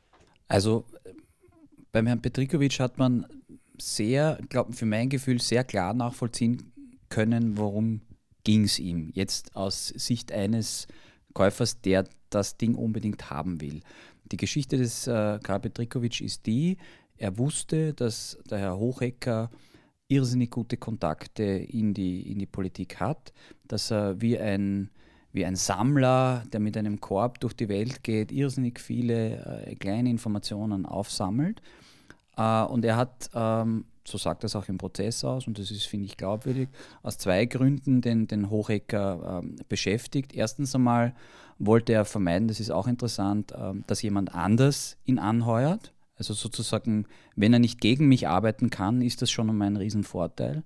Also 0.47 0.85
beim 1.91 2.07
Herrn 2.07 2.21
Petrikovic 2.21 2.79
hat 2.79 2.97
man 2.97 3.25
sehr, 3.77 4.39
glaube 4.49 4.73
für 4.73 4.85
mein 4.85 5.09
Gefühl, 5.09 5.41
sehr 5.41 5.63
klar 5.63 5.93
nachvollziehen 5.93 6.71
können, 7.09 7.57
worum 7.57 8.01
ging 8.43 8.63
es 8.63 8.79
ihm. 8.79 9.11
Jetzt 9.13 9.55
aus 9.55 9.87
Sicht 9.87 10.31
eines 10.31 10.87
Käufers, 11.33 11.81
der 11.81 12.05
das 12.29 12.57
Ding 12.57 12.75
unbedingt 12.75 13.29
haben 13.29 13.61
will. 13.61 13.81
Die 14.31 14.37
Geschichte 14.37 14.77
des 14.77 15.07
äh, 15.07 15.39
Karl 15.43 15.59
Petrikovic 15.59 16.21
ist 16.21 16.45
die, 16.45 16.77
er 17.21 17.37
wusste, 17.37 17.93
dass 17.93 18.39
der 18.49 18.57
Herr 18.57 18.79
Hochecker 18.79 19.51
irrsinnig 20.07 20.49
gute 20.49 20.75
Kontakte 20.75 21.43
in 21.43 21.93
die, 21.93 22.31
in 22.31 22.39
die 22.39 22.47
Politik 22.47 22.99
hat, 22.99 23.31
dass 23.67 23.91
er 23.91 24.19
wie 24.19 24.39
ein, 24.39 24.89
wie 25.31 25.45
ein 25.45 25.55
Sammler, 25.55 26.43
der 26.51 26.59
mit 26.59 26.75
einem 26.75 26.99
Korb 26.99 27.39
durch 27.39 27.53
die 27.53 27.69
Welt 27.69 28.03
geht, 28.03 28.31
irrsinnig 28.31 28.79
viele 28.79 29.65
äh, 29.67 29.75
kleine 29.75 30.09
Informationen 30.09 30.87
aufsammelt. 30.87 31.61
Äh, 32.37 32.63
und 32.63 32.83
er 32.83 32.97
hat, 32.97 33.29
ähm, 33.35 33.85
so 34.03 34.17
sagt 34.17 34.43
das 34.43 34.55
auch 34.55 34.67
im 34.67 34.79
Prozess 34.79 35.23
aus, 35.23 35.45
und 35.45 35.59
das 35.59 35.69
ist, 35.69 35.85
finde 35.85 36.07
ich, 36.07 36.17
glaubwürdig, 36.17 36.69
aus 37.03 37.19
zwei 37.19 37.45
Gründen 37.45 38.01
den, 38.01 38.25
den 38.25 38.49
Hochecker 38.49 39.43
äh, 39.43 39.63
beschäftigt. 39.69 40.33
Erstens 40.33 40.73
einmal 40.73 41.13
wollte 41.59 41.93
er 41.93 42.03
vermeiden, 42.03 42.47
das 42.47 42.59
ist 42.59 42.71
auch 42.71 42.87
interessant, 42.87 43.53
ähm, 43.55 43.83
dass 43.85 44.01
jemand 44.01 44.33
anders 44.33 44.97
ihn 45.05 45.19
anheuert. 45.19 45.93
Also 46.21 46.35
sozusagen, 46.35 47.07
wenn 47.35 47.51
er 47.51 47.57
nicht 47.57 47.81
gegen 47.81 48.07
mich 48.07 48.27
arbeiten 48.27 48.69
kann, 48.69 49.01
ist 49.01 49.23
das 49.23 49.31
schon 49.31 49.49
einmal 49.49 49.67
ein 49.67 49.77
Riesenvorteil. 49.77 50.61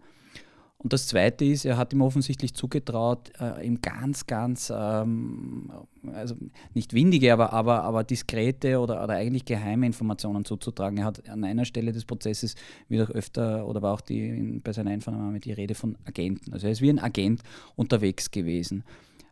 Und 0.77 0.91
das 0.91 1.07
Zweite 1.07 1.45
ist, 1.45 1.63
er 1.63 1.77
hat 1.77 1.93
ihm 1.93 2.01
offensichtlich 2.01 2.53
zugetraut, 2.53 3.31
äh, 3.39 3.65
ihm 3.65 3.79
ganz, 3.79 4.27
ganz, 4.27 4.69
ähm, 4.75 5.71
also 6.11 6.35
nicht 6.73 6.93
windige, 6.93 7.31
aber, 7.31 7.53
aber, 7.53 7.83
aber 7.83 8.03
diskrete 8.03 8.79
oder, 8.79 9.01
oder 9.01 9.13
eigentlich 9.13 9.45
geheime 9.45 9.85
Informationen 9.85 10.43
zuzutragen. 10.43 10.97
Er 10.97 11.05
hat 11.05 11.29
an 11.29 11.45
einer 11.45 11.63
Stelle 11.63 11.93
des 11.93 12.03
Prozesses 12.03 12.55
wieder 12.89 13.09
öfter 13.11 13.65
oder 13.65 13.81
war 13.81 13.93
auch 13.93 14.01
die, 14.01 14.59
bei 14.61 14.73
seiner 14.73 14.91
Einvernahme 14.91 15.39
die 15.39 15.53
Rede 15.53 15.73
von 15.73 15.97
Agenten. 16.03 16.51
Also 16.51 16.67
er 16.67 16.73
ist 16.73 16.81
wie 16.81 16.89
ein 16.89 16.99
Agent 16.99 17.41
unterwegs 17.77 18.29
gewesen, 18.29 18.83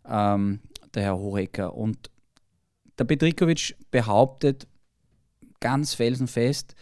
ähm, 0.09 0.61
der 0.95 1.03
Herr 1.03 1.19
Horecker. 1.19 1.75
Und 1.75 2.09
der 2.97 3.03
Petrikovic 3.03 3.75
behauptet, 3.91 4.67
ganz 5.63 5.93
felsenfest. 5.93 6.75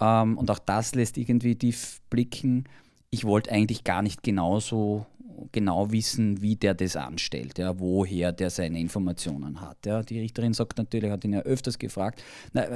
Ähm, 0.00 0.38
und 0.38 0.50
auch 0.50 0.60
das 0.60 0.94
lässt 0.94 1.18
irgendwie 1.18 1.56
tief 1.56 2.00
blicken. 2.08 2.64
Ich 3.10 3.24
wollte 3.24 3.50
eigentlich 3.50 3.82
gar 3.84 4.02
nicht 4.02 4.22
genauso 4.22 5.04
genau 5.52 5.90
wissen, 5.90 6.42
wie 6.42 6.56
der 6.56 6.74
das 6.74 6.96
anstellt, 6.96 7.58
ja, 7.58 7.78
woher 7.78 8.30
der 8.30 8.50
seine 8.50 8.78
Informationen 8.78 9.60
hat. 9.60 9.86
Ja. 9.86 10.02
Die 10.02 10.20
Richterin 10.20 10.52
sagt 10.52 10.78
natürlich, 10.78 11.10
hat 11.10 11.24
ihn 11.24 11.32
ja 11.32 11.40
öfters 11.40 11.78
gefragt, 11.78 12.22
na, 12.52 12.66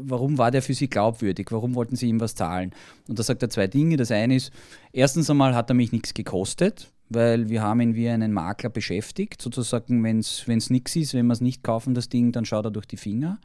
warum 0.00 0.38
war 0.38 0.50
der 0.50 0.62
für 0.62 0.74
Sie 0.74 0.88
glaubwürdig, 0.88 1.46
warum 1.50 1.74
wollten 1.74 1.94
Sie 1.94 2.08
ihm 2.08 2.20
was 2.20 2.34
zahlen? 2.34 2.72
Und 3.06 3.18
da 3.18 3.22
sagt 3.22 3.42
er 3.42 3.50
zwei 3.50 3.66
Dinge. 3.66 3.96
Das 3.96 4.10
eine 4.10 4.36
ist, 4.36 4.50
erstens 4.92 5.30
einmal 5.30 5.54
hat 5.54 5.70
er 5.70 5.74
mich 5.74 5.92
nichts 5.92 6.14
gekostet, 6.14 6.90
weil 7.08 7.48
wir 7.48 7.62
haben 7.62 7.80
ihn 7.80 7.94
wie 7.94 8.08
einen 8.08 8.32
Makler 8.32 8.70
beschäftigt. 8.70 9.40
Sozusagen, 9.40 10.02
wenn 10.02 10.18
es 10.18 10.70
nichts 10.70 10.96
ist, 10.96 11.14
wenn 11.14 11.26
wir 11.26 11.34
es 11.34 11.40
nicht 11.40 11.62
kaufen, 11.62 11.94
das 11.94 12.08
Ding, 12.08 12.32
dann 12.32 12.44
schaut 12.44 12.64
er 12.64 12.70
durch 12.70 12.86
die 12.86 12.96
Finger. 12.96 13.38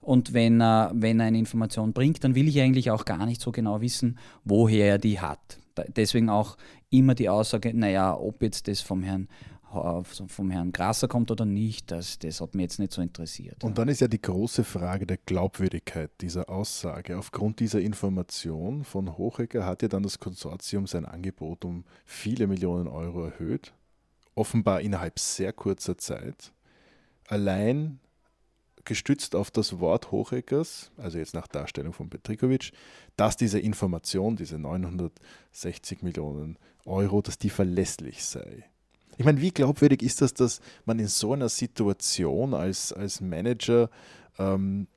Und 0.00 0.32
wenn 0.32 0.60
er, 0.60 0.92
wenn 0.94 1.20
er 1.20 1.26
eine 1.26 1.38
Information 1.38 1.92
bringt, 1.92 2.24
dann 2.24 2.34
will 2.34 2.48
ich 2.48 2.60
eigentlich 2.60 2.90
auch 2.90 3.04
gar 3.04 3.26
nicht 3.26 3.40
so 3.40 3.52
genau 3.52 3.80
wissen, 3.80 4.18
woher 4.44 4.86
er 4.86 4.98
die 4.98 5.20
hat. 5.20 5.58
Deswegen 5.96 6.28
auch 6.28 6.56
immer 6.90 7.14
die 7.14 7.28
Aussage, 7.28 7.72
naja, 7.74 8.16
ob 8.16 8.42
jetzt 8.42 8.68
das 8.68 8.80
vom 8.80 9.02
Herrn 9.02 9.28
vom 10.28 10.50
Herrn 10.50 10.72
Grasser 10.72 11.08
kommt 11.08 11.30
oder 11.30 11.44
nicht, 11.44 11.90
das, 11.90 12.18
das 12.18 12.40
hat 12.40 12.54
mich 12.54 12.62
jetzt 12.62 12.78
nicht 12.78 12.92
so 12.92 13.02
interessiert. 13.02 13.62
Und 13.62 13.76
dann 13.76 13.88
ist 13.88 14.00
ja 14.00 14.08
die 14.08 14.20
große 14.20 14.64
Frage 14.64 15.06
der 15.06 15.18
Glaubwürdigkeit 15.18 16.10
dieser 16.22 16.48
Aussage. 16.48 17.18
Aufgrund 17.18 17.60
dieser 17.60 17.80
Information 17.80 18.84
von 18.84 19.18
Hochecker 19.18 19.66
hat 19.66 19.82
ja 19.82 19.88
dann 19.88 20.02
das 20.02 20.18
Konsortium 20.18 20.86
sein 20.86 21.04
Angebot 21.04 21.66
um 21.66 21.84
viele 22.06 22.46
Millionen 22.46 22.88
Euro 22.88 23.26
erhöht, 23.26 23.74
offenbar 24.34 24.80
innerhalb 24.80 25.18
sehr 25.18 25.52
kurzer 25.52 25.98
Zeit. 25.98 26.52
Allein 27.26 28.00
gestützt 28.88 29.36
auf 29.36 29.52
das 29.52 29.78
Wort 29.78 30.10
Hocheckers, 30.10 30.90
also 30.96 31.18
jetzt 31.18 31.34
nach 31.34 31.46
Darstellung 31.46 31.92
von 31.92 32.10
Petrikovic, 32.10 32.72
dass 33.16 33.36
diese 33.36 33.60
Information, 33.60 34.34
diese 34.34 34.58
960 34.58 36.02
Millionen 36.02 36.58
Euro, 36.84 37.22
dass 37.22 37.38
die 37.38 37.50
verlässlich 37.50 38.24
sei. 38.24 38.64
Ich 39.16 39.24
meine, 39.24 39.40
wie 39.40 39.50
glaubwürdig 39.50 40.02
ist 40.02 40.22
das, 40.22 40.34
dass 40.34 40.60
man 40.86 40.98
in 40.98 41.08
so 41.08 41.32
einer 41.32 41.48
Situation 41.48 42.54
als, 42.54 42.92
als 42.92 43.20
Manager 43.20 43.90
ähm, 44.38 44.88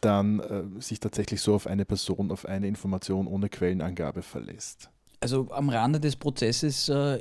dann 0.00 0.40
äh, 0.40 0.80
sich 0.80 0.98
tatsächlich 0.98 1.40
so 1.40 1.54
auf 1.54 1.66
eine 1.66 1.84
Person, 1.84 2.30
auf 2.30 2.46
eine 2.46 2.66
Information 2.66 3.26
ohne 3.26 3.48
Quellenangabe 3.48 4.22
verlässt? 4.22 4.90
Also 5.20 5.50
am 5.50 5.68
Rande 5.68 6.00
des 6.00 6.16
Prozesses 6.16 6.88
äh, 6.88 7.20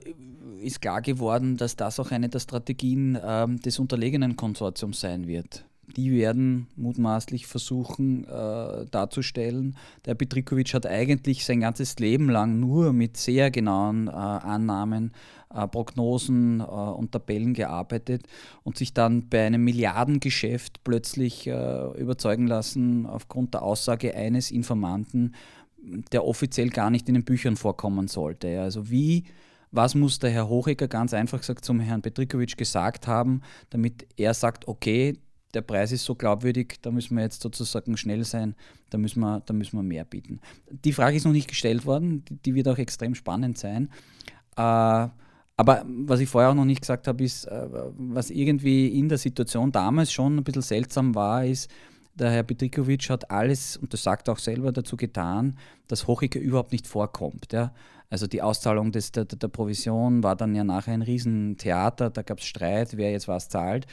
ist 0.60 0.82
klar 0.82 1.02
geworden, 1.02 1.56
dass 1.58 1.76
das 1.76 2.00
auch 2.00 2.12
eine 2.12 2.30
der 2.30 2.40
Strategien 2.40 3.16
äh, 3.16 3.48
des 3.48 3.78
unterlegenen 3.78 4.36
Konsortiums 4.36 5.00
sein 5.00 5.28
wird 5.28 5.66
die 5.96 6.12
werden 6.12 6.68
mutmaßlich 6.76 7.48
versuchen 7.48 8.26
äh, 8.26 8.86
darzustellen. 8.90 9.76
Der 10.06 10.16
Petrikovic 10.16 10.74
hat 10.74 10.86
eigentlich 10.86 11.46
sein 11.46 11.62
ganzes 11.62 12.00
Leben 12.00 12.30
lang 12.30 12.60
nur 12.60 12.94
mit 12.94 13.18
sehr 13.18 13.52
genauen 13.52 14.08
äh, 14.08 14.12
Annahmen, 14.12 15.12
äh, 15.54 15.68
Prognosen 15.68 16.60
äh, 16.60 16.64
und 16.64 17.12
Tabellen 17.12 17.54
gearbeitet 17.54 18.28
und 18.64 18.78
sich 18.78 18.94
dann 18.94 19.30
bei 19.30 19.46
einem 19.46 19.64
Milliardengeschäft 19.64 20.84
plötzlich 20.84 21.48
äh, 21.48 22.00
überzeugen 22.00 22.48
lassen 22.48 23.06
aufgrund 23.06 23.54
der 23.54 23.62
Aussage 23.62 24.16
eines 24.16 24.52
Informanten, 24.52 25.36
der 26.12 26.26
offiziell 26.26 26.70
gar 26.70 26.90
nicht 26.90 27.08
in 27.08 27.14
den 27.14 27.26
Büchern 27.26 27.56
vorkommen 27.56 28.08
sollte. 28.08 28.60
Also 28.60 28.90
wie 28.90 29.26
was 29.72 29.94
muss 29.94 30.20
der 30.20 30.30
Herr 30.30 30.48
Hochecker 30.48 30.88
ganz 30.88 31.14
einfach 31.14 31.40
gesagt 31.40 31.66
zum 31.66 31.82
Herrn 31.82 32.02
Petrikovic 32.02 32.56
gesagt 32.56 33.08
haben, 33.08 33.42
damit 33.72 34.08
er 34.16 34.34
sagt, 34.34 34.70
okay, 34.70 35.18
der 35.56 35.62
Preis 35.62 35.92
ist 35.92 36.06
so 36.06 36.16
glaubwürdig, 36.16 36.76
da 36.82 36.92
müssen 36.92 37.16
wir 37.16 37.24
jetzt 37.24 37.42
sozusagen 37.42 37.98
schnell 37.98 38.24
sein, 38.24 38.56
da 38.90 38.98
müssen 38.98 39.22
wir, 39.22 39.42
da 39.46 39.54
müssen 39.54 39.78
wir 39.78 39.84
mehr 39.84 40.06
bieten. 40.06 40.40
Die 40.70 40.94
Frage 40.94 41.18
ist 41.18 41.26
noch 41.26 41.32
nicht 41.32 41.48
gestellt 41.48 41.86
worden, 41.86 42.24
die, 42.26 42.36
die 42.36 42.56
wird 42.56 42.68
auch 42.68 42.78
extrem 42.78 43.16
spannend 43.16 43.58
sein. 43.58 43.90
Äh, 44.58 45.08
aber 45.58 45.86
was 45.86 46.20
ich 46.20 46.30
vorher 46.30 46.52
auch 46.52 46.56
noch 46.56 46.66
nicht 46.66 46.82
gesagt 46.82 47.08
habe, 47.08 47.24
ist, 47.24 47.46
äh, 47.46 47.68
was 47.98 48.30
irgendwie 48.30 48.88
in 48.88 49.08
der 49.08 49.18
Situation 49.18 49.72
damals 49.72 50.12
schon 50.12 50.38
ein 50.38 50.44
bisschen 50.44 50.62
seltsam 50.62 51.16
war, 51.16 51.46
ist, 51.46 51.72
der 52.16 52.32
Herr 52.32 52.44
Petrikovic 52.44 53.10
hat 53.10 53.30
alles, 53.30 53.78
und 53.78 53.92
das 53.94 54.04
sagt 54.04 54.28
er 54.28 54.34
auch 54.34 54.40
selber, 54.40 54.72
dazu 54.72 54.96
getan, 54.96 55.58
dass 55.88 56.08
Hochiker 56.08 56.40
überhaupt 56.40 56.72
nicht 56.72 56.88
vorkommt. 56.88 57.52
Ja. 57.52 57.74
Also 58.10 58.28
die 58.28 58.42
Auszahlung 58.42 58.92
des, 58.92 59.12
der, 59.12 59.26
der 59.26 59.48
Provision 59.48 60.24
war 60.24 60.36
dann 60.36 60.56
ja 60.56 60.64
nachher 60.64 60.94
ein 60.94 61.02
Riesentheater, 61.02 62.10
da 62.10 62.22
gab 62.22 62.40
es 62.40 62.46
Streit, 62.46 62.96
wer 62.96 63.12
jetzt 63.12 63.28
was 63.28 63.50
zahlt. 63.50 63.88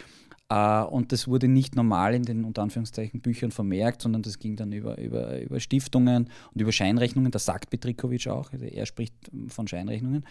Äh, 0.52 0.82
und 0.84 1.12
das 1.12 1.28
wurde 1.28 1.48
nicht 1.48 1.76
normal 1.76 2.14
in 2.14 2.24
den 2.24 2.44
unter 2.44 2.62
Anführungszeichen 2.62 3.20
Büchern 3.20 3.52
vermerkt, 3.52 4.02
sondern 4.02 4.20
das 4.22 4.38
ging 4.38 4.56
dann 4.56 4.72
über, 4.72 4.98
über, 4.98 5.40
über 5.40 5.60
Stiftungen 5.60 6.28
und 6.52 6.60
über 6.60 6.72
Scheinrechnungen. 6.72 7.30
Das 7.30 7.46
sagt 7.46 7.70
Petrikovic 7.70 8.28
auch. 8.28 8.52
Also 8.52 8.66
er 8.66 8.84
spricht 8.84 9.14
von 9.48 9.66
Scheinrechnungen. 9.66 10.26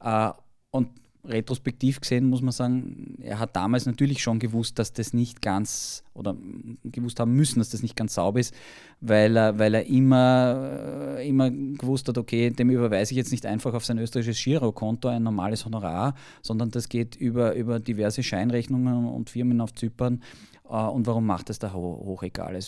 Äh, 0.00 0.30
und 0.70 0.88
retrospektiv 1.26 2.00
gesehen 2.00 2.26
muss 2.26 2.42
man 2.42 2.52
sagen, 2.52 3.16
er 3.22 3.38
hat 3.38 3.56
damals 3.56 3.86
natürlich 3.86 4.22
schon 4.22 4.38
gewusst, 4.38 4.78
dass 4.78 4.92
das 4.92 5.12
nicht 5.12 5.42
ganz 5.42 6.04
oder 6.12 6.36
gewusst 6.84 7.18
haben 7.18 7.32
müssen, 7.32 7.58
dass 7.58 7.70
das 7.70 7.82
nicht 7.82 7.96
ganz 7.96 8.14
sauber 8.14 8.40
ist, 8.40 8.54
weil 9.00 9.36
er, 9.36 9.58
weil 9.58 9.74
er 9.74 9.86
immer, 9.86 11.16
äh, 11.18 11.28
immer 11.28 11.50
gewusst 11.50 12.08
hat, 12.08 12.18
okay, 12.18 12.50
dem 12.50 12.70
überweise 12.70 13.12
ich 13.12 13.16
jetzt 13.16 13.32
nicht 13.32 13.46
einfach 13.46 13.74
auf 13.74 13.84
sein 13.84 13.98
österreichisches 13.98 14.42
Girokonto 14.42 15.08
ein 15.08 15.22
normales 15.22 15.64
Honorar, 15.64 16.14
sondern 16.42 16.70
das 16.70 16.88
geht 16.88 17.16
über, 17.16 17.54
über 17.54 17.80
diverse 17.80 18.22
Scheinrechnungen 18.22 19.06
und 19.06 19.30
Firmen 19.30 19.60
auf 19.60 19.74
Zypern. 19.74 20.22
Äh, 20.68 20.76
und 20.76 21.06
warum 21.06 21.26
macht 21.26 21.48
das 21.48 21.58
da 21.58 21.72
hochegal? 21.72 22.58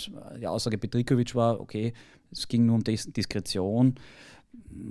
Die 0.41 0.47
Aussage 0.47 0.79
Petrikovic 0.79 1.35
war, 1.35 1.61
okay, 1.61 1.93
es 2.31 2.49
ging 2.49 2.67
nur 2.67 2.77
um 2.77 2.85
Diskretion. 2.85 3.95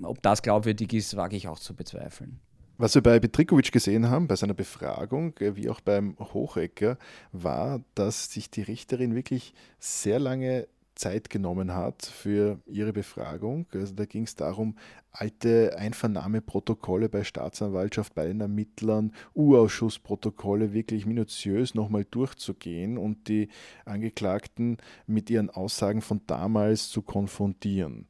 Ob 0.03 0.21
das 0.21 0.41
glaubwürdig 0.41 0.93
ist, 0.93 1.15
wage 1.15 1.35
ich 1.35 1.47
auch 1.47 1.59
zu 1.59 1.73
bezweifeln. 1.73 2.39
Was 2.77 2.93
wir 2.93 3.01
bei 3.01 3.19
Petrikovic 3.19 3.71
gesehen 3.71 4.09
haben, 4.09 4.27
bei 4.27 4.35
seiner 4.35 4.53
Befragung, 4.53 5.37
äh, 5.39 5.55
wie 5.55 5.69
auch 5.69 5.79
beim 5.79 6.17
Hochecker, 6.19 6.97
war, 7.31 7.81
dass 7.95 8.29
sich 8.29 8.49
die 8.49 8.63
Richterin 8.63 9.15
wirklich 9.15 9.53
sehr 9.79 10.19
lange 10.19 10.67
Zeit 10.93 11.29
genommen 11.29 11.73
hat 11.73 12.05
für 12.05 12.59
ihre 12.65 12.91
Befragung. 12.91 13.65
Also 13.73 13.93
da 13.93 14.03
ging 14.03 14.23
es 14.23 14.35
darum, 14.35 14.75
alte 15.11 15.77
Einvernahmeprotokolle 15.77 17.07
bei 17.07 17.23
Staatsanwaltschaft, 17.23 18.13
bei 18.13 18.27
den 18.27 18.41
Ermittlern, 18.41 19.13
U-Ausschussprotokolle 19.35 20.73
wirklich 20.73 21.05
minutiös 21.05 21.75
nochmal 21.75 22.03
durchzugehen 22.03 22.97
und 22.97 23.29
die 23.29 23.47
Angeklagten 23.85 24.77
mit 25.07 25.29
ihren 25.29 25.49
Aussagen 25.49 26.01
von 26.01 26.21
damals 26.27 26.89
zu 26.89 27.01
konfrontieren 27.01 28.05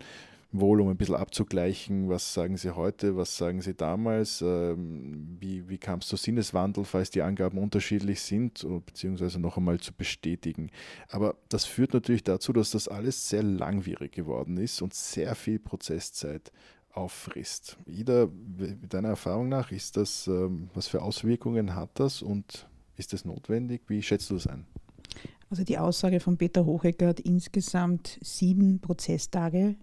wohl 0.59 0.81
um 0.81 0.89
ein 0.89 0.97
bisschen 0.97 1.15
abzugleichen, 1.15 2.09
was 2.09 2.33
sagen 2.33 2.57
Sie 2.57 2.75
heute, 2.75 3.15
was 3.15 3.37
sagen 3.37 3.61
Sie 3.61 3.73
damals, 3.73 4.41
ähm, 4.41 5.37
wie, 5.39 5.67
wie 5.69 5.77
kam 5.77 5.99
es 5.99 6.07
zu 6.07 6.15
Sinneswandel, 6.15 6.85
falls 6.85 7.09
die 7.09 7.21
Angaben 7.21 7.57
unterschiedlich 7.57 8.21
sind, 8.21 8.65
beziehungsweise 8.85 9.39
noch 9.39 9.57
einmal 9.57 9.79
zu 9.79 9.93
bestätigen. 9.93 10.69
Aber 11.09 11.35
das 11.49 11.65
führt 11.65 11.93
natürlich 11.93 12.23
dazu, 12.23 12.53
dass 12.53 12.71
das 12.71 12.87
alles 12.87 13.29
sehr 13.29 13.43
langwierig 13.43 14.11
geworden 14.11 14.57
ist 14.57 14.81
und 14.81 14.93
sehr 14.93 15.35
viel 15.35 15.59
Prozesszeit 15.59 16.51
auffrisst. 16.93 17.77
Ida, 17.85 18.27
deiner 18.89 19.09
Erfahrung 19.09 19.49
nach, 19.49 19.71
ist 19.71 19.97
das, 19.97 20.27
ähm, 20.27 20.69
was 20.73 20.87
für 20.87 21.01
Auswirkungen 21.01 21.75
hat 21.75 21.91
das 21.95 22.21
und 22.21 22.67
ist 22.97 23.13
das 23.13 23.25
notwendig? 23.25 23.81
Wie 23.87 24.01
schätzt 24.01 24.29
du 24.29 24.35
das 24.35 24.47
ein? 24.47 24.65
Also 25.49 25.63
die 25.63 25.77
Aussage 25.77 26.19
von 26.19 26.37
Peter 26.37 26.65
Hochecker 26.65 27.07
hat 27.07 27.19
insgesamt 27.19 28.17
sieben 28.21 28.79
Prozesstage 28.79 29.75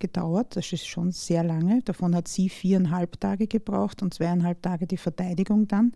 gedauert. 0.00 0.56
Das 0.56 0.72
ist 0.72 0.86
schon 0.86 1.12
sehr 1.12 1.44
lange. 1.44 1.82
Davon 1.82 2.14
hat 2.16 2.26
sie 2.26 2.48
viereinhalb 2.48 3.20
Tage 3.20 3.46
gebraucht 3.46 4.02
und 4.02 4.12
zweieinhalb 4.12 4.62
Tage 4.62 4.86
die 4.86 4.96
Verteidigung 4.96 5.68
dann. 5.68 5.92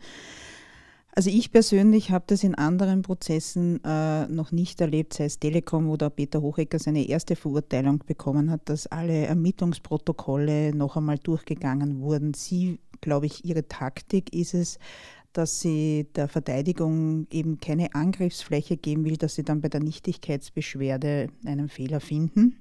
Also 1.17 1.31
ich 1.31 1.53
persönlich 1.53 2.11
habe 2.11 2.25
das 2.27 2.43
in 2.43 2.57
anderen 2.57 3.03
Prozessen 3.03 3.83
äh, 3.85 4.27
noch 4.27 4.51
nicht 4.51 4.81
erlebt, 4.81 5.15
sei 5.15 5.27
es 5.27 5.39
Telekom 5.39 5.89
oder 5.89 6.11
Peter 6.11 6.43
Hochecker 6.43 6.81
seine 6.81 7.07
erste 7.07 7.37
Verurteilung 7.37 8.03
bekommen 8.05 8.51
hat, 8.51 8.69
dass 8.69 8.89
alle 8.89 9.27
Ermittlungsprotokolle 9.27 10.75
noch 10.75 10.97
einmal 10.97 11.19
durchgegangen 11.19 12.01
wurden. 12.01 12.35
Sie, 12.35 12.81
glaube 13.01 13.27
ich, 13.27 13.45
ihre 13.45 13.69
Taktik 13.69 14.35
ist 14.35 14.55
es, 14.55 14.79
dass 15.33 15.61
sie 15.61 16.09
der 16.17 16.27
Verteidigung 16.27 17.29
eben 17.31 17.61
keine 17.61 17.95
Angriffsfläche 17.95 18.77
geben 18.77 19.05
will, 19.05 19.17
dass 19.17 19.37
sie 19.37 19.45
dann 19.45 19.61
bei 19.61 19.69
der 19.69 19.81
Nichtigkeitsbeschwerde 19.81 21.29
einen 21.45 21.69
Fehler 21.69 22.01
finden. 22.01 22.57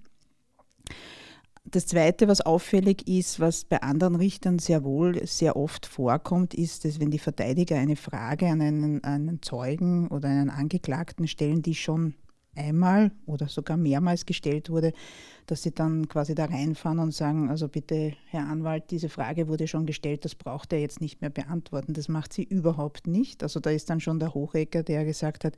Das 1.65 1.87
Zweite, 1.87 2.27
was 2.27 2.41
auffällig 2.41 3.07
ist, 3.07 3.39
was 3.39 3.63
bei 3.63 3.81
anderen 3.81 4.15
Richtern 4.15 4.59
sehr 4.59 4.83
wohl 4.83 5.25
sehr 5.25 5.55
oft 5.55 5.85
vorkommt, 5.85 6.53
ist, 6.53 6.83
dass 6.83 6.99
wenn 6.99 7.09
die 7.09 7.19
Verteidiger 7.19 7.77
eine 7.77 7.95
Frage 7.95 8.47
an 8.47 8.61
einen, 8.61 9.03
einen 9.03 9.41
Zeugen 9.41 10.09
oder 10.09 10.27
einen 10.27 10.49
Angeklagten 10.49 11.25
stellen, 11.25 11.61
die 11.61 11.73
schon 11.73 12.15
einmal 12.55 13.11
oder 13.25 13.47
sogar 13.47 13.77
mehrmals 13.77 14.25
gestellt 14.25 14.69
wurde, 14.69 14.91
dass 15.47 15.63
sie 15.63 15.71
dann 15.71 16.07
quasi 16.07 16.35
da 16.35 16.45
reinfahren 16.45 16.99
und 16.99 17.13
sagen, 17.13 17.49
also 17.49 17.67
bitte, 17.67 18.13
Herr 18.27 18.47
Anwalt, 18.47 18.91
diese 18.91 19.09
Frage 19.09 19.47
wurde 19.47 19.67
schon 19.67 19.85
gestellt, 19.85 20.25
das 20.25 20.35
braucht 20.35 20.73
er 20.73 20.79
jetzt 20.79 21.01
nicht 21.01 21.21
mehr 21.21 21.29
beantworten. 21.29 21.93
Das 21.93 22.09
macht 22.09 22.33
sie 22.33 22.43
überhaupt 22.43 23.07
nicht. 23.07 23.41
Also 23.41 23.59
da 23.59 23.69
ist 23.69 23.89
dann 23.89 24.01
schon 24.01 24.19
der 24.19 24.33
Hochecker, 24.33 24.83
der 24.83 25.05
gesagt 25.05 25.45
hat, 25.45 25.55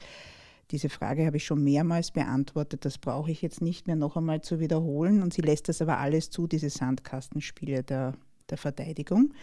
diese 0.72 0.90
Frage 0.90 1.26
habe 1.26 1.38
ich 1.38 1.46
schon 1.46 1.64
mehrmals 1.64 2.12
beantwortet, 2.12 2.86
das 2.86 2.98
brauche 2.98 3.32
ich 3.32 3.42
jetzt 3.42 3.62
nicht 3.62 3.88
mehr 3.88 3.96
noch 3.96 4.18
einmal 4.18 4.42
zu 4.42 4.60
wiederholen. 4.60 5.22
Und 5.22 5.34
sie 5.34 5.42
lässt 5.42 5.70
das 5.70 5.82
aber 5.82 6.00
alles 6.00 6.30
zu, 6.30 6.48
diese 6.48 6.70
Sandkastenspiele 6.70 7.84
der, 7.84 8.14
der 8.50 8.58
Verteidigung. 8.58 9.34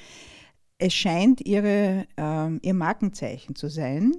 es 0.79 0.95
scheint 0.95 1.41
ihre, 1.41 2.07
äh, 2.17 2.57
ihr 2.57 2.75
Markenzeichen 2.75 3.55
zu 3.55 3.69
sein, 3.69 4.15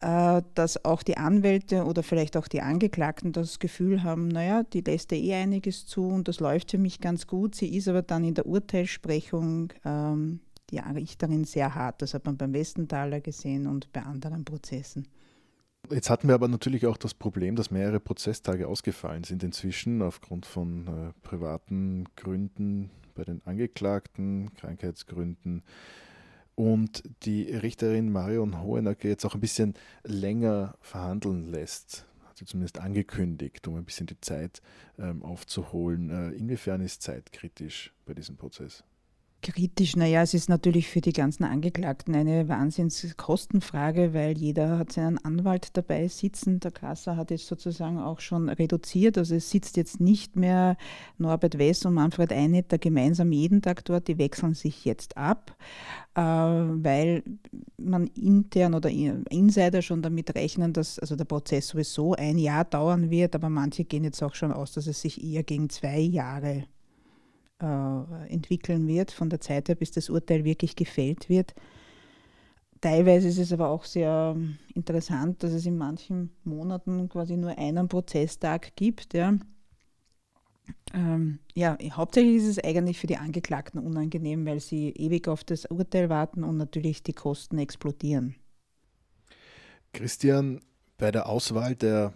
äh, 0.00 0.42
dass 0.54 0.84
auch 0.84 1.02
die 1.02 1.16
Anwälte 1.16 1.84
oder 1.84 2.02
vielleicht 2.02 2.36
auch 2.36 2.48
die 2.48 2.62
Angeklagten 2.62 3.32
das 3.32 3.58
Gefühl 3.58 4.02
haben, 4.02 4.28
naja, 4.28 4.62
die 4.64 4.80
lässt 4.80 5.12
ja 5.12 5.18
eh 5.18 5.34
einiges 5.34 5.86
zu 5.86 6.06
und 6.08 6.28
das 6.28 6.40
läuft 6.40 6.72
für 6.72 6.78
mich 6.78 7.00
ganz 7.00 7.26
gut. 7.26 7.54
Sie 7.54 7.76
ist 7.76 7.88
aber 7.88 8.02
dann 8.02 8.24
in 8.24 8.34
der 8.34 8.46
Urteilssprechung 8.46 9.72
ähm, 9.84 10.40
die 10.70 10.78
Richterin 10.78 11.44
sehr 11.44 11.74
hart. 11.74 12.02
Das 12.02 12.14
hat 12.14 12.26
man 12.26 12.36
beim 12.36 12.52
Westenthaler 12.52 13.20
gesehen 13.20 13.66
und 13.66 13.92
bei 13.92 14.02
anderen 14.02 14.44
Prozessen. 14.44 15.06
Jetzt 15.90 16.10
hatten 16.10 16.28
wir 16.28 16.34
aber 16.34 16.48
natürlich 16.48 16.86
auch 16.86 16.98
das 16.98 17.14
Problem, 17.14 17.56
dass 17.56 17.70
mehrere 17.70 17.98
Prozesstage 17.98 18.68
ausgefallen 18.68 19.24
sind 19.24 19.42
inzwischen 19.42 20.02
aufgrund 20.02 20.44
von 20.44 20.86
äh, 20.86 21.12
privaten 21.22 22.04
Gründen 22.14 22.90
bei 23.14 23.24
den 23.24 23.40
Angeklagten, 23.46 24.54
Krankheitsgründen. 24.54 25.62
Und 26.54 27.04
die 27.22 27.44
Richterin 27.44 28.10
Marion 28.10 28.60
Hohenacker 28.60 29.08
jetzt 29.08 29.24
auch 29.24 29.34
ein 29.34 29.40
bisschen 29.40 29.74
länger 30.04 30.76
verhandeln 30.80 31.46
lässt, 31.46 32.04
hat 32.26 32.36
sie 32.36 32.44
zumindest 32.44 32.80
angekündigt, 32.80 33.66
um 33.66 33.76
ein 33.76 33.84
bisschen 33.84 34.06
die 34.06 34.20
Zeit 34.20 34.60
ähm, 34.98 35.22
aufzuholen. 35.22 36.10
Äh, 36.10 36.30
inwiefern 36.36 36.80
ist 36.80 37.00
Zeit 37.00 37.32
kritisch 37.32 37.94
bei 38.04 38.12
diesem 38.12 38.36
Prozess? 38.36 38.84
Kritisch, 39.40 39.94
naja, 39.94 40.22
es 40.22 40.34
ist 40.34 40.48
natürlich 40.48 40.88
für 40.88 41.00
die 41.00 41.12
ganzen 41.12 41.44
Angeklagten 41.44 42.12
eine 42.16 42.48
Wahnsinnskostenfrage, 42.48 44.12
weil 44.12 44.36
jeder 44.36 44.78
hat 44.78 44.90
seinen 44.90 45.16
Anwalt 45.18 45.76
dabei 45.76 46.08
sitzen. 46.08 46.58
Der 46.58 46.72
Grasser 46.72 47.16
hat 47.16 47.30
jetzt 47.30 47.46
sozusagen 47.46 48.00
auch 48.00 48.18
schon 48.18 48.48
reduziert. 48.48 49.16
Also 49.16 49.36
es 49.36 49.48
sitzt 49.48 49.76
jetzt 49.76 50.00
nicht 50.00 50.34
mehr 50.34 50.76
Norbert 51.18 51.56
Wess 51.56 51.86
und 51.86 51.94
Manfred 51.94 52.32
Einetter 52.32 52.78
gemeinsam 52.78 53.30
jeden 53.30 53.62
Tag 53.62 53.84
dort. 53.84 54.08
Die 54.08 54.18
wechseln 54.18 54.54
sich 54.54 54.84
jetzt 54.84 55.16
ab, 55.16 55.56
äh, 56.16 56.20
weil 56.20 57.22
man 57.76 58.08
intern 58.08 58.74
oder 58.74 58.90
Insider 58.90 59.82
schon 59.82 60.02
damit 60.02 60.34
rechnen, 60.34 60.72
dass 60.72 60.98
also 60.98 61.14
der 61.14 61.26
Prozess 61.26 61.68
sowieso 61.68 62.14
ein 62.14 62.38
Jahr 62.38 62.64
dauern 62.64 63.08
wird. 63.08 63.36
Aber 63.36 63.50
manche 63.50 63.84
gehen 63.84 64.02
jetzt 64.02 64.20
auch 64.20 64.34
schon 64.34 64.52
aus, 64.52 64.72
dass 64.72 64.88
es 64.88 65.00
sich 65.00 65.22
eher 65.22 65.44
gegen 65.44 65.70
zwei 65.70 66.00
Jahre 66.00 66.64
äh, 67.60 68.32
entwickeln 68.32 68.86
wird, 68.86 69.10
von 69.10 69.30
der 69.30 69.40
Zeit 69.40 69.68
her, 69.68 69.74
bis 69.74 69.90
das 69.90 70.10
Urteil 70.10 70.44
wirklich 70.44 70.76
gefällt 70.76 71.28
wird. 71.28 71.54
Teilweise 72.80 73.28
ist 73.28 73.38
es 73.38 73.52
aber 73.52 73.68
auch 73.68 73.84
sehr 73.84 74.36
interessant, 74.74 75.42
dass 75.42 75.52
es 75.52 75.66
in 75.66 75.76
manchen 75.76 76.30
Monaten 76.44 77.08
quasi 77.08 77.36
nur 77.36 77.58
einen 77.58 77.88
Prozesstag 77.88 78.76
gibt. 78.76 79.14
Ja. 79.14 79.34
Ähm, 80.94 81.40
ja, 81.54 81.76
hauptsächlich 81.92 82.36
ist 82.36 82.46
es 82.46 82.64
eigentlich 82.64 82.98
für 82.98 83.06
die 83.06 83.16
Angeklagten 83.16 83.80
unangenehm, 83.80 84.46
weil 84.46 84.60
sie 84.60 84.90
ewig 84.90 85.26
auf 85.26 85.42
das 85.42 85.66
Urteil 85.66 86.08
warten 86.08 86.44
und 86.44 86.56
natürlich 86.56 87.02
die 87.02 87.14
Kosten 87.14 87.58
explodieren. 87.58 88.36
Christian, 89.92 90.60
bei 90.98 91.10
der 91.10 91.28
Auswahl 91.28 91.74
der 91.74 92.12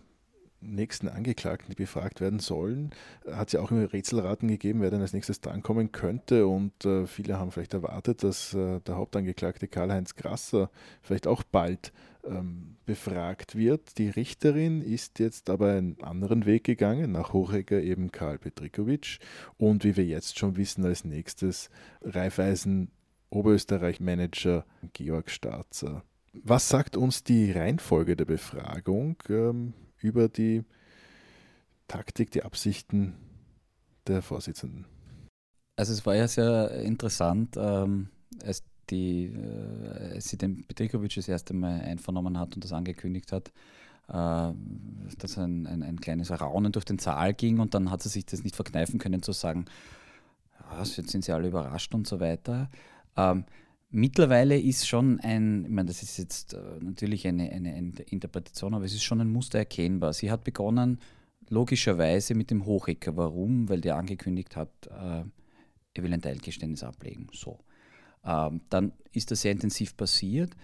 nächsten 0.63 1.09
Angeklagten, 1.09 1.71
die 1.71 1.77
befragt 1.77 2.21
werden 2.21 2.39
sollen, 2.39 2.91
hat 3.31 3.49
es 3.49 3.53
ja 3.53 3.61
auch 3.61 3.71
immer 3.71 3.93
Rätselraten 3.93 4.49
gegeben, 4.49 4.81
wer 4.81 4.91
denn 4.91 5.01
als 5.01 5.13
nächstes 5.13 5.41
drankommen 5.41 5.93
könnte. 5.93 6.47
Und 6.47 6.85
äh, 6.85 7.07
viele 7.07 7.39
haben 7.39 7.51
vielleicht 7.51 7.75
erwartet, 7.75 8.23
dass 8.23 8.55
äh, 8.55 8.81
der 8.81 8.97
Hauptangeklagte 8.97 9.69
Karl-Heinz 9.69 10.15
Grasser 10.15 10.71
vielleicht 11.03 11.27
auch 11.27 11.43
bald 11.43 11.93
ähm, 12.25 12.77
befragt 12.87 13.57
wird. 13.57 13.99
Die 13.99 14.09
Richterin 14.09 14.83
ist 14.83 15.19
jetzt 15.19 15.51
aber 15.51 15.73
einen 15.73 16.03
anderen 16.03 16.47
Weg 16.47 16.65
gegangen, 16.65 17.13
nach 17.13 17.33
Hochegger 17.33 17.81
eben 17.81 18.13
Karl 18.13 18.39
Petrikovic 18.39 19.19
und 19.57 19.85
wie 19.85 19.97
wir 19.97 20.05
jetzt 20.05 20.39
schon 20.39 20.57
wissen, 20.57 20.85
als 20.85 21.05
nächstes 21.05 21.71
Raiffeisen 22.03 22.91
Oberösterreich-Manager 23.31 24.65
Georg 24.93 25.31
Starzer. 25.31 26.05
Was 26.35 26.69
sagt 26.69 26.97
uns 26.97 27.25
die 27.25 27.51
Reihenfolge 27.51 28.17
der 28.17 28.25
Befragung? 28.25 29.17
Ähm, 29.29 29.75
über 30.03 30.29
die 30.29 30.65
Taktik, 31.89 32.31
die 32.31 32.43
Absichten 32.43 33.15
der 34.07 34.23
Vorsitzenden. 34.23 34.87
Also 35.77 35.93
es 35.93 36.05
war 36.05 36.15
ja 36.15 36.29
sehr 36.29 36.71
interessant, 36.83 37.57
ähm, 37.57 38.09
als, 38.45 38.63
die, 38.91 39.27
äh, 39.27 40.15
als 40.15 40.29
sie 40.29 40.37
den 40.37 40.65
Petrikovic 40.65 41.15
das 41.15 41.29
erste 41.29 41.55
Mal 41.55 41.81
einvernommen 41.81 42.39
hat 42.39 42.55
und 42.55 42.65
das 42.65 42.73
angekündigt 42.73 43.33
hat, 43.33 43.49
äh, 44.09 44.53
dass 45.19 45.39
ein, 45.39 45.67
ein, 45.67 45.83
ein, 45.83 46.01
kleines 46.01 46.31
Raunen 46.31 46.73
durch 46.73 46.85
den 46.85 46.99
Saal 46.99 47.35
ging 47.35 47.59
und 47.59 47.75
dann 47.75 47.91
hat 47.91 48.03
sie 48.03 48.09
sich 48.09 48.27
das 48.27 48.45
nicht 48.45 48.57
verkneifen 48.57 48.99
können 48.99 49.23
zu 49.23 49.33
sagen, 49.33 49.67
ja, 50.61 50.83
jetzt 50.83 51.09
sind 51.09 51.25
sie 51.25 51.33
alle 51.33 51.49
überrascht 51.49 51.95
und 51.95 52.07
so 52.07 52.21
weiter. 52.21 52.71
Ähm, 53.17 53.45
Mittlerweile 53.95 54.59
ist 54.59 54.89
schon 54.89 55.21
ein, 55.21 55.67
ich 55.67 55.71
meine, 55.71 55.89
das 55.89 56.03
ist 56.03 56.17
jetzt 56.17 56.55
äh, 56.55 56.59
natürlich 56.81 57.27
eine, 57.29 57.51
eine, 57.51 58.03
Interpretation, 58.07 58.73
aber 58.73 58.87
es 58.87 58.95
ist 58.95 59.03
schon 59.03 59.21
ein 59.21 59.31
Muster 59.31 59.59
erkennbar. 59.59 60.15
Sie 60.15 60.31
hat 60.31 60.45
begonnen, 60.45 60.99
logischerweise 61.51 62.35
mit 62.35 62.51
dem 62.51 62.65
Hochecker. 62.65 63.15
Warum? 63.19 63.69
Weil 63.69 63.83
der 63.83 63.97
angekündigt 63.97 64.57
hat, 64.57 64.71
äh, 64.87 65.25
er 65.95 66.03
will 66.03 66.13
ein 66.15 66.23
Teilgeständnis 66.23 66.83
ablegen. 66.83 67.27
So. 67.35 67.59
Ähm, 68.25 68.63
dann 68.71 68.93
ist 69.13 69.31
das 69.31 69.43
sehr 69.43 69.53
intensiv 69.53 69.95
passiert. 69.95 70.57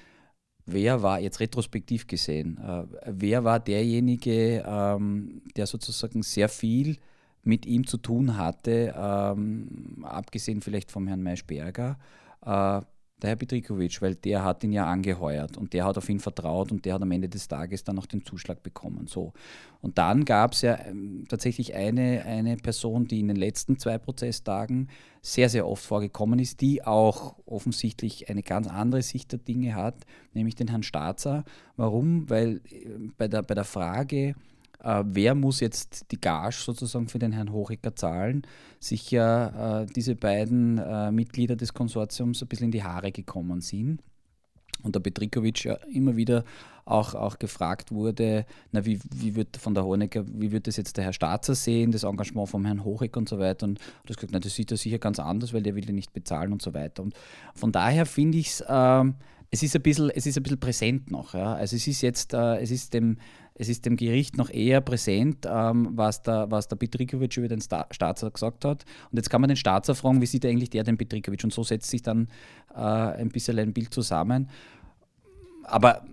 Wer 0.64 1.02
war 1.02 1.20
jetzt 1.20 1.40
retrospektiv 1.40 2.06
gesehen, 2.06 2.56
äh, 2.58 2.84
wer 3.04 3.44
war 3.44 3.60
derjenige, 3.60 4.64
ähm, 4.66 5.42
der 5.54 5.66
sozusagen 5.66 6.22
sehr 6.22 6.48
viel 6.48 6.96
mit 7.42 7.66
ihm 7.66 7.86
zu 7.86 7.98
tun 7.98 8.38
hatte, 8.38 8.94
ähm, 8.96 10.02
abgesehen 10.02 10.62
vielleicht 10.62 10.90
vom 10.90 11.06
Herrn 11.06 11.22
Maischberger, 11.22 11.98
äh, 12.42 12.80
der 13.22 13.30
Herr 13.30 13.36
Petrikovic, 13.36 14.00
weil 14.00 14.14
der 14.14 14.44
hat 14.44 14.62
ihn 14.62 14.72
ja 14.72 14.86
angeheuert 14.86 15.56
und 15.56 15.72
der 15.72 15.84
hat 15.84 15.98
auf 15.98 16.08
ihn 16.08 16.20
vertraut 16.20 16.70
und 16.70 16.84
der 16.84 16.94
hat 16.94 17.02
am 17.02 17.10
Ende 17.10 17.28
des 17.28 17.48
Tages 17.48 17.82
dann 17.84 17.98
auch 17.98 18.06
den 18.06 18.24
Zuschlag 18.24 18.62
bekommen. 18.62 19.06
So. 19.08 19.32
Und 19.80 19.98
dann 19.98 20.24
gab 20.24 20.52
es 20.52 20.62
ja 20.62 20.78
ähm, 20.86 21.24
tatsächlich 21.28 21.74
eine, 21.74 22.24
eine 22.24 22.56
Person, 22.56 23.06
die 23.06 23.20
in 23.20 23.28
den 23.28 23.36
letzten 23.36 23.78
zwei 23.78 23.98
Prozesstagen 23.98 24.88
sehr, 25.20 25.48
sehr 25.48 25.66
oft 25.66 25.84
vorgekommen 25.84 26.38
ist, 26.38 26.60
die 26.60 26.84
auch 26.84 27.36
offensichtlich 27.44 28.28
eine 28.28 28.42
ganz 28.42 28.68
andere 28.68 29.02
Sicht 29.02 29.32
der 29.32 29.40
Dinge 29.40 29.74
hat, 29.74 30.04
nämlich 30.32 30.54
den 30.54 30.68
Herrn 30.68 30.84
Staatser. 30.84 31.44
Warum? 31.76 32.30
Weil 32.30 32.60
äh, 32.70 33.10
bei 33.16 33.26
der, 33.26 33.42
bei 33.42 33.54
der 33.54 33.64
Frage, 33.64 34.34
äh, 34.82 35.02
wer 35.06 35.34
muss 35.34 35.60
jetzt 35.60 36.10
die 36.10 36.20
Gage 36.20 36.56
sozusagen 36.56 37.08
für 37.08 37.18
den 37.18 37.32
Herrn 37.32 37.52
Hochecker 37.52 37.94
zahlen, 37.96 38.42
sich 38.80 39.10
ja 39.10 39.82
äh, 39.82 39.86
diese 39.86 40.14
beiden 40.14 40.78
äh, 40.78 41.10
Mitglieder 41.10 41.56
des 41.56 41.74
Konsortiums 41.74 42.42
ein 42.42 42.48
bisschen 42.48 42.66
in 42.66 42.72
die 42.72 42.84
Haare 42.84 43.12
gekommen 43.12 43.60
sind. 43.60 44.02
Und 44.82 44.94
der 44.94 45.00
Petrikovic 45.00 45.64
ja 45.64 45.74
immer 45.92 46.16
wieder 46.16 46.44
auch, 46.84 47.14
auch 47.14 47.38
gefragt 47.38 47.90
wurde, 47.90 48.46
na, 48.72 48.84
wie, 48.84 49.00
wie 49.12 49.34
wird 49.34 49.56
von 49.56 49.74
der 49.74 49.84
Honecker, 49.84 50.24
wie 50.26 50.52
wird 50.52 50.66
das 50.66 50.76
jetzt 50.76 50.96
der 50.96 51.04
Herr 51.04 51.12
Staatser 51.12 51.54
sehen, 51.54 51.90
das 51.90 52.04
Engagement 52.04 52.48
vom 52.48 52.64
Herrn 52.64 52.84
Hochecker 52.84 53.18
und 53.18 53.28
so 53.28 53.38
weiter. 53.38 53.66
Und 53.66 53.80
das 54.06 54.16
gesagt, 54.16 54.32
na, 54.32 54.38
das 54.38 54.54
sieht 54.54 54.70
er 54.70 54.76
sicher 54.76 54.98
ganz 54.98 55.18
anders, 55.18 55.52
weil 55.52 55.62
der 55.62 55.74
will 55.74 55.84
den 55.84 55.96
nicht 55.96 56.12
bezahlen 56.12 56.52
und 56.52 56.62
so 56.62 56.72
weiter. 56.74 57.02
Und 57.02 57.14
von 57.54 57.72
daher 57.72 58.06
finde 58.06 58.38
ich 58.38 58.48
es, 58.48 58.60
äh, 58.60 59.04
es 59.50 59.62
ist 59.62 59.74
ein 59.74 59.82
bisschen, 59.82 60.10
es 60.10 60.26
ist 60.26 60.36
ein 60.36 60.42
bisschen 60.42 60.60
präsent 60.60 61.10
noch. 61.10 61.34
Ja. 61.34 61.54
Also 61.54 61.76
es 61.76 61.86
ist 61.86 62.00
jetzt, 62.00 62.32
äh, 62.34 62.58
es 62.58 62.70
ist 62.70 62.94
dem, 62.94 63.18
es 63.58 63.68
ist 63.68 63.84
dem 63.84 63.96
Gericht 63.96 64.36
noch 64.36 64.50
eher 64.50 64.80
präsent, 64.80 65.46
ähm, 65.48 65.90
was, 65.92 66.22
der, 66.22 66.50
was 66.50 66.68
der 66.68 66.76
Petrikovic 66.76 67.36
über 67.36 67.48
den 67.48 67.60
Sta 67.60 67.86
Staatser 67.90 68.30
gesagt 68.30 68.64
hat. 68.64 68.84
Und 69.10 69.16
jetzt 69.16 69.28
kann 69.28 69.40
man 69.40 69.48
den 69.48 69.56
Staatser 69.56 69.94
fragen, 69.94 70.22
wie 70.22 70.26
sieht 70.26 70.46
eigentlich 70.46 70.70
der 70.70 70.84
den 70.84 70.96
Petrikovic? 70.96 71.42
Und 71.42 71.52
so 71.52 71.64
setzt 71.64 71.90
sich 71.90 72.02
dann 72.02 72.28
äh, 72.74 72.78
ein 72.78 73.28
bisschen 73.28 73.58
ein 73.58 73.72
Bild 73.72 73.92
zusammen. 73.92 74.48
Aber 75.64 76.04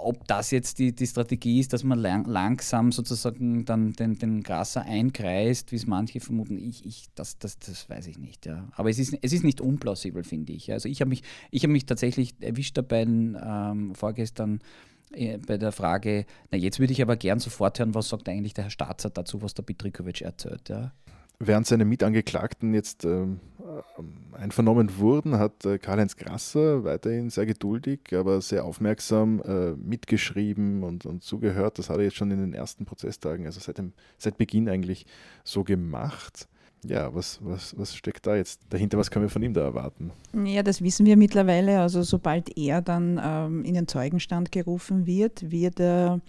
ob 0.00 0.26
das 0.28 0.52
jetzt 0.52 0.78
die, 0.78 0.94
die 0.94 1.06
Strategie 1.06 1.58
ist, 1.58 1.72
dass 1.72 1.82
man 1.82 1.98
lang, 1.98 2.24
langsam 2.26 2.92
sozusagen 2.92 3.64
dann 3.64 3.92
den, 3.94 4.16
den 4.16 4.44
Grasser 4.44 4.82
einkreist, 4.82 5.72
wie 5.72 5.76
es 5.76 5.86
manche 5.86 6.20
vermuten, 6.20 6.56
ich, 6.56 6.86
ich, 6.86 7.08
das, 7.16 7.38
das, 7.38 7.58
das 7.58 7.90
weiß 7.90 8.06
ich 8.06 8.18
nicht. 8.18 8.46
Ja. 8.46 8.68
Aber 8.76 8.88
es 8.88 9.00
ist, 9.00 9.18
es 9.20 9.32
ist 9.32 9.42
nicht 9.42 9.60
unplausibel, 9.60 10.22
finde 10.22 10.52
ich. 10.52 10.70
Also 10.70 10.88
ich 10.88 11.00
habe 11.00 11.08
mich, 11.08 11.24
hab 11.52 11.70
mich 11.70 11.86
tatsächlich 11.86 12.36
erwischt 12.40 12.78
dabei 12.78 13.02
ähm, 13.02 13.94
vorgestern 13.94 14.60
äh, 14.60 14.97
bei 15.46 15.56
der 15.56 15.72
Frage, 15.72 16.26
na 16.50 16.58
jetzt 16.58 16.80
würde 16.80 16.92
ich 16.92 17.02
aber 17.02 17.16
gern 17.16 17.38
sofort 17.38 17.78
hören, 17.78 17.94
was 17.94 18.08
sagt 18.08 18.28
eigentlich 18.28 18.54
der 18.54 18.64
Herr 18.64 18.70
Staatser 18.70 19.10
dazu, 19.10 19.42
was 19.42 19.54
der 19.54 19.62
Petrikovic 19.62 20.20
erzählt. 20.22 20.68
Ja. 20.68 20.92
Während 21.40 21.68
seine 21.68 21.84
Mitangeklagten 21.84 22.74
jetzt 22.74 23.04
ähm, 23.04 23.38
äh, 23.60 24.36
einvernommen 24.36 24.98
wurden, 24.98 25.38
hat 25.38 25.64
äh, 25.64 25.78
Karl-Heinz 25.78 26.16
Grasser 26.16 26.82
weiterhin 26.82 27.30
sehr 27.30 27.46
geduldig, 27.46 28.00
aber 28.12 28.40
sehr 28.40 28.64
aufmerksam 28.64 29.40
äh, 29.42 29.70
mitgeschrieben 29.72 30.82
und, 30.82 31.06
und 31.06 31.22
zugehört. 31.22 31.78
Das 31.78 31.90
hat 31.90 31.98
er 31.98 32.04
jetzt 32.04 32.16
schon 32.16 32.32
in 32.32 32.40
den 32.40 32.54
ersten 32.54 32.86
Prozesstagen, 32.86 33.46
also 33.46 33.60
seit, 33.60 33.78
dem, 33.78 33.92
seit 34.18 34.36
Beginn 34.36 34.68
eigentlich 34.68 35.06
so 35.44 35.62
gemacht. 35.62 36.48
Ja, 36.84 37.12
was, 37.14 37.40
was, 37.42 37.76
was 37.76 37.94
steckt 37.94 38.26
da 38.26 38.36
jetzt 38.36 38.60
dahinter? 38.70 38.98
Was 38.98 39.10
können 39.10 39.24
wir 39.24 39.30
von 39.30 39.42
ihm 39.42 39.52
da 39.52 39.62
erwarten? 39.62 40.12
Ja, 40.44 40.62
das 40.62 40.80
wissen 40.80 41.06
wir 41.06 41.16
mittlerweile. 41.16 41.80
Also 41.80 42.02
sobald 42.02 42.56
er 42.56 42.80
dann 42.82 43.20
ähm, 43.22 43.64
in 43.64 43.74
den 43.74 43.88
Zeugenstand 43.88 44.52
gerufen 44.52 45.06
wird, 45.06 45.50
wird 45.50 45.80
er 45.80 46.20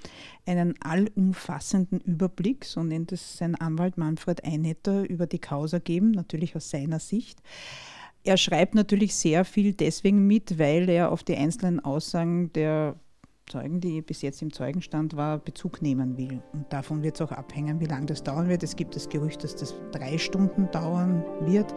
einen 0.45 0.73
allumfassenden 0.81 1.99
Überblick, 1.99 2.65
so 2.65 2.83
nennt 2.83 3.11
es 3.11 3.37
sein 3.37 3.55
Anwalt 3.55 3.97
Manfred 3.97 4.43
Einetter, 4.43 5.07
über 5.07 5.27
die 5.27 5.39
Causa 5.39 5.77
geben, 5.77 6.11
natürlich 6.11 6.55
aus 6.55 6.69
seiner 6.69 6.99
Sicht. 6.99 7.39
er 8.23 8.37
schreibt 8.37 8.75
natürlich 8.75 9.15
sehr 9.15 9.45
viel 9.45 9.73
deswegen 9.73 10.25
mit, 10.27 10.59
weil 10.59 10.89
er 10.89 11.11
auf 11.11 11.23
die 11.23 11.35
einzelnen 11.35 11.79
Aussagen 11.79 12.51
der 12.53 12.95
Zeugen, 13.49 13.81
die 13.81 14.01
bis 14.01 14.21
jetzt 14.21 14.41
im 14.41 14.53
Zeugenstand 14.53 15.15
war, 15.15 15.39
Bezug 15.39 15.81
nehmen 15.81 16.17
will. 16.17 16.41
Und 16.53 16.71
davon 16.71 17.03
wird 17.03 17.15
es 17.15 17.21
auch 17.21 17.31
abhängen, 17.31 17.79
wie 17.79 17.85
lange 17.85 18.05
das 18.05 18.23
dauern 18.23 18.47
wird. 18.47 18.63
Es 18.63 18.75
gibt 18.75 18.95
das 18.95 19.09
Gerücht, 19.09 19.43
dass 19.43 19.55
das 19.55 19.75
drei 19.91 20.17
Stunden 20.17 20.69
dauern 20.71 21.23
wird. 21.41 21.73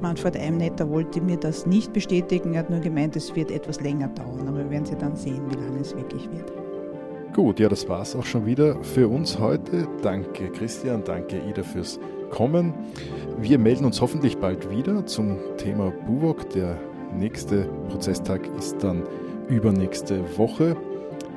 Manfred 0.00 0.36
Eimnetter 0.36 0.88
wollte 0.90 1.20
mir 1.20 1.36
das 1.36 1.66
nicht 1.66 1.92
bestätigen. 1.92 2.54
Er 2.54 2.60
hat 2.60 2.70
nur 2.70 2.80
gemeint, 2.80 3.16
es 3.16 3.34
wird 3.34 3.50
etwas 3.50 3.80
länger 3.80 4.08
dauern. 4.08 4.46
Aber 4.46 4.58
wir 4.58 4.70
werden 4.70 4.84
Sie 4.84 4.96
dann 4.96 5.16
sehen, 5.16 5.42
wie 5.50 5.56
lange 5.56 5.80
es 5.80 5.96
wirklich 5.96 6.30
wird. 6.30 6.52
Gut, 7.34 7.60
ja, 7.60 7.68
das 7.68 7.88
war 7.88 8.02
es 8.02 8.16
auch 8.16 8.24
schon 8.24 8.46
wieder 8.46 8.82
für 8.82 9.08
uns 9.08 9.38
heute. 9.38 9.86
Danke 10.02 10.48
Christian, 10.50 11.04
danke 11.04 11.38
Ida 11.48 11.62
fürs 11.62 12.00
Kommen. 12.30 12.72
Wir 13.38 13.58
melden 13.58 13.84
uns 13.84 14.00
hoffentlich 14.00 14.38
bald 14.38 14.70
wieder 14.70 15.04
zum 15.06 15.38
Thema 15.58 15.90
Buwok. 15.90 16.48
Der 16.50 16.78
nächste 17.14 17.64
Prozesstag 17.88 18.48
ist 18.56 18.82
dann 18.82 19.02
übernächste 19.48 20.38
Woche. 20.38 20.76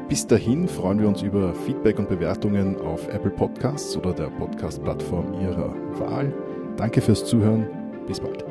Bis 0.10 0.26
dahin 0.26 0.68
freuen 0.68 1.00
wir 1.00 1.08
uns 1.08 1.22
über 1.22 1.54
Feedback 1.54 2.00
und 2.00 2.10
Bewertungen 2.10 2.82
auf 2.82 3.08
Apple 3.10 3.30
Podcasts 3.30 3.96
oder 3.96 4.12
der 4.12 4.32
Podcast-Plattform 4.32 5.40
Ihrer 5.40 5.72
Wahl. 6.00 6.34
Danke 6.78 7.00
fürs 7.00 7.24
Zuhören. 7.26 7.68
Bis 8.08 8.20
bald. 8.20 8.49